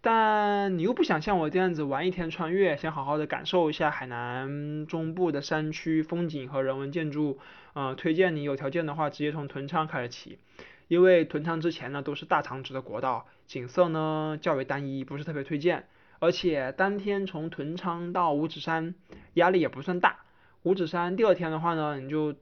[0.00, 7.40] 但你又不想像我这样子玩一天穿越，想好好的感受一下海南中部的山区风景和人文建筑，
[7.72, 10.38] 呃，推荐你有条件的话直接从屯昌开始骑，
[10.86, 15.86] 因为屯昌之前呢都是大长直的国道，景色呢较为单一，不是特别推荐。
[16.20, 18.94] 而且当天从屯昌到五指山
[19.34, 20.20] 压力也不算大。
[20.62, 22.36] 五指山第二天的话呢，你就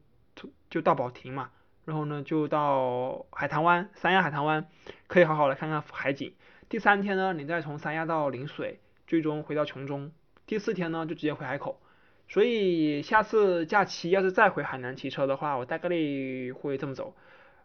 [0.69, 1.51] 就到保亭嘛，
[1.85, 4.69] 然后呢就到海棠湾，三亚海棠湾
[5.07, 6.35] 可以好好的看看海景。
[6.69, 10.13] 第三天呢，你再从三亚到陵水，最终回到琼中。
[10.47, 11.81] 第四天呢，就直接回海口。
[12.29, 17.15] 所以下次假期要是再回海南骑车的话，我大概率会这么走。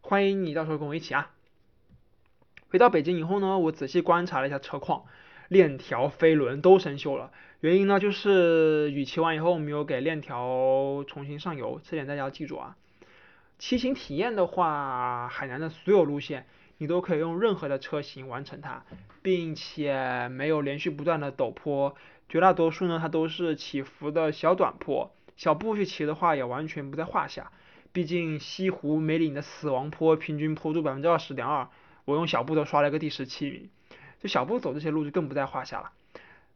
[0.01, 1.31] 欢迎你到时候跟我一起啊。
[2.69, 5.05] 回到北京以后呢，我仔细观察了一下车况，
[5.53, 7.31] 链条、飞轮都生锈了。
[7.61, 12.75] 原因呢，就是雨骑完以后没有给链条重新上油，这点大家要记住啊。
[13.59, 16.47] 骑行体验的话，海南的所有路线
[16.79, 18.83] 你都可以用任何的车型完成它，
[19.21, 21.95] 并且没有连续不断的陡坡，
[22.27, 27.51] 绝大多数呢它都是起伏的小短坡，小步去骑的话也完全不在话下。
[27.93, 31.69] 毕竟西湖梅岭的死亡坡平均坡度百分之二十点二。
[32.05, 33.69] 我用小步都刷了个第十七名，
[34.23, 35.91] 就小步走这些路就更不在话下了。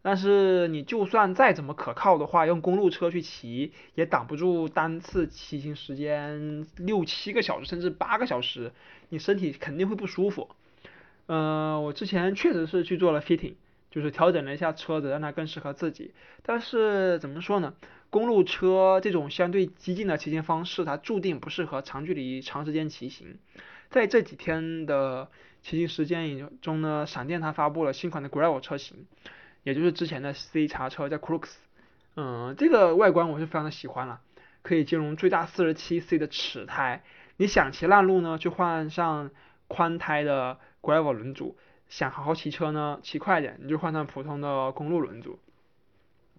[0.02, 8.72] 但是你就算再怎么可靠的话，用公路车去骑也挡不住单次骑行时间六七个小时甚至八个小时，
[9.10, 10.50] 你身体肯定会不舒服。
[11.26, 13.56] 嗯，我之前确实是去做了 fitting，
[13.92, 16.14] 就是调整了一下车子，让它更适合自己。
[16.42, 17.74] 但是怎么说呢？
[18.10, 23.38] 公路车这种相对激进的骑行方式，它注定不适合长距离长时间骑行。
[23.90, 25.30] 在这几天的
[25.62, 29.06] 骑行实践中呢，闪电它发布了新款的 Gravel 车型，
[29.64, 31.50] 也就是之前的 C 叉车叫 Crux，
[32.16, 34.22] 嗯，这个外观我是非常的喜欢了，
[34.62, 37.04] 可以兼容最大四十七 C 的齿胎，
[37.38, 39.32] 你想骑烂路呢，就换上
[39.68, 41.56] 宽胎的 Gravel 轮组；
[41.90, 45.40] 想好好骑车呢，骑快点，你就换上普通的公路轮组。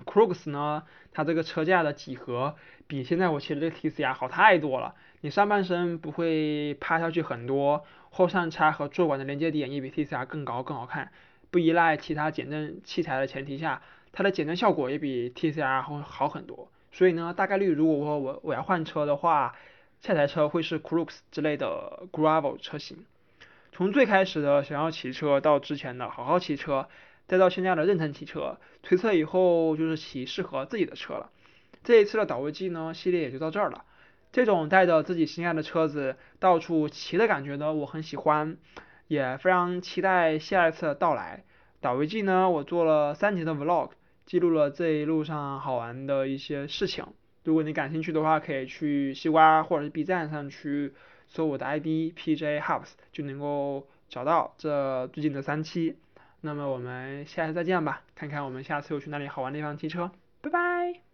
[0.05, 0.83] Crux 呢，
[1.13, 4.95] 它这个车架的几何比现在我骑的这 TCR 好太多了。
[5.21, 11.11] 你上半身不会趴下去很多，后上叉和坐管的连接点也比 TCR 更高更好看。
[11.51, 13.83] 不依赖其他减震器材的前提下，
[14.13, 16.71] 它的减震效果也比 TCR 会好很多。
[16.93, 19.55] 所以呢，大概率如果我我我要换车的话，
[20.01, 23.05] 下台车会是 Crux 之类的 Gravel 车型。
[23.73, 26.89] 从最开始的想要骑车，到之前的好好骑车。
[27.29, 31.31] 再到现在的认真骑车，推测以后就是骑适合自己的车了。
[31.85, 33.85] 这一次的导游记呢系列也就到这儿了。
[34.33, 38.57] 这种带着自己心爱的车子到处骑的感觉呢，我很喜欢，
[39.07, 41.45] 也非常期待下一次的到来。
[41.81, 43.91] 导游记呢，我做了三集的 vlog，
[44.27, 47.07] 记录了这一路上好玩的一些事情。
[47.45, 50.93] 如果你感兴趣的话，可以去西瓜或者是 B 站上去
[51.29, 55.97] 搜我的 ID PJ Hubs，就能够找到这最近的三期。
[56.41, 60.11] 那么我们下次再见吧，看看我们下次又去哪里好玩的地方骑车，
[60.41, 61.08] 拜拜。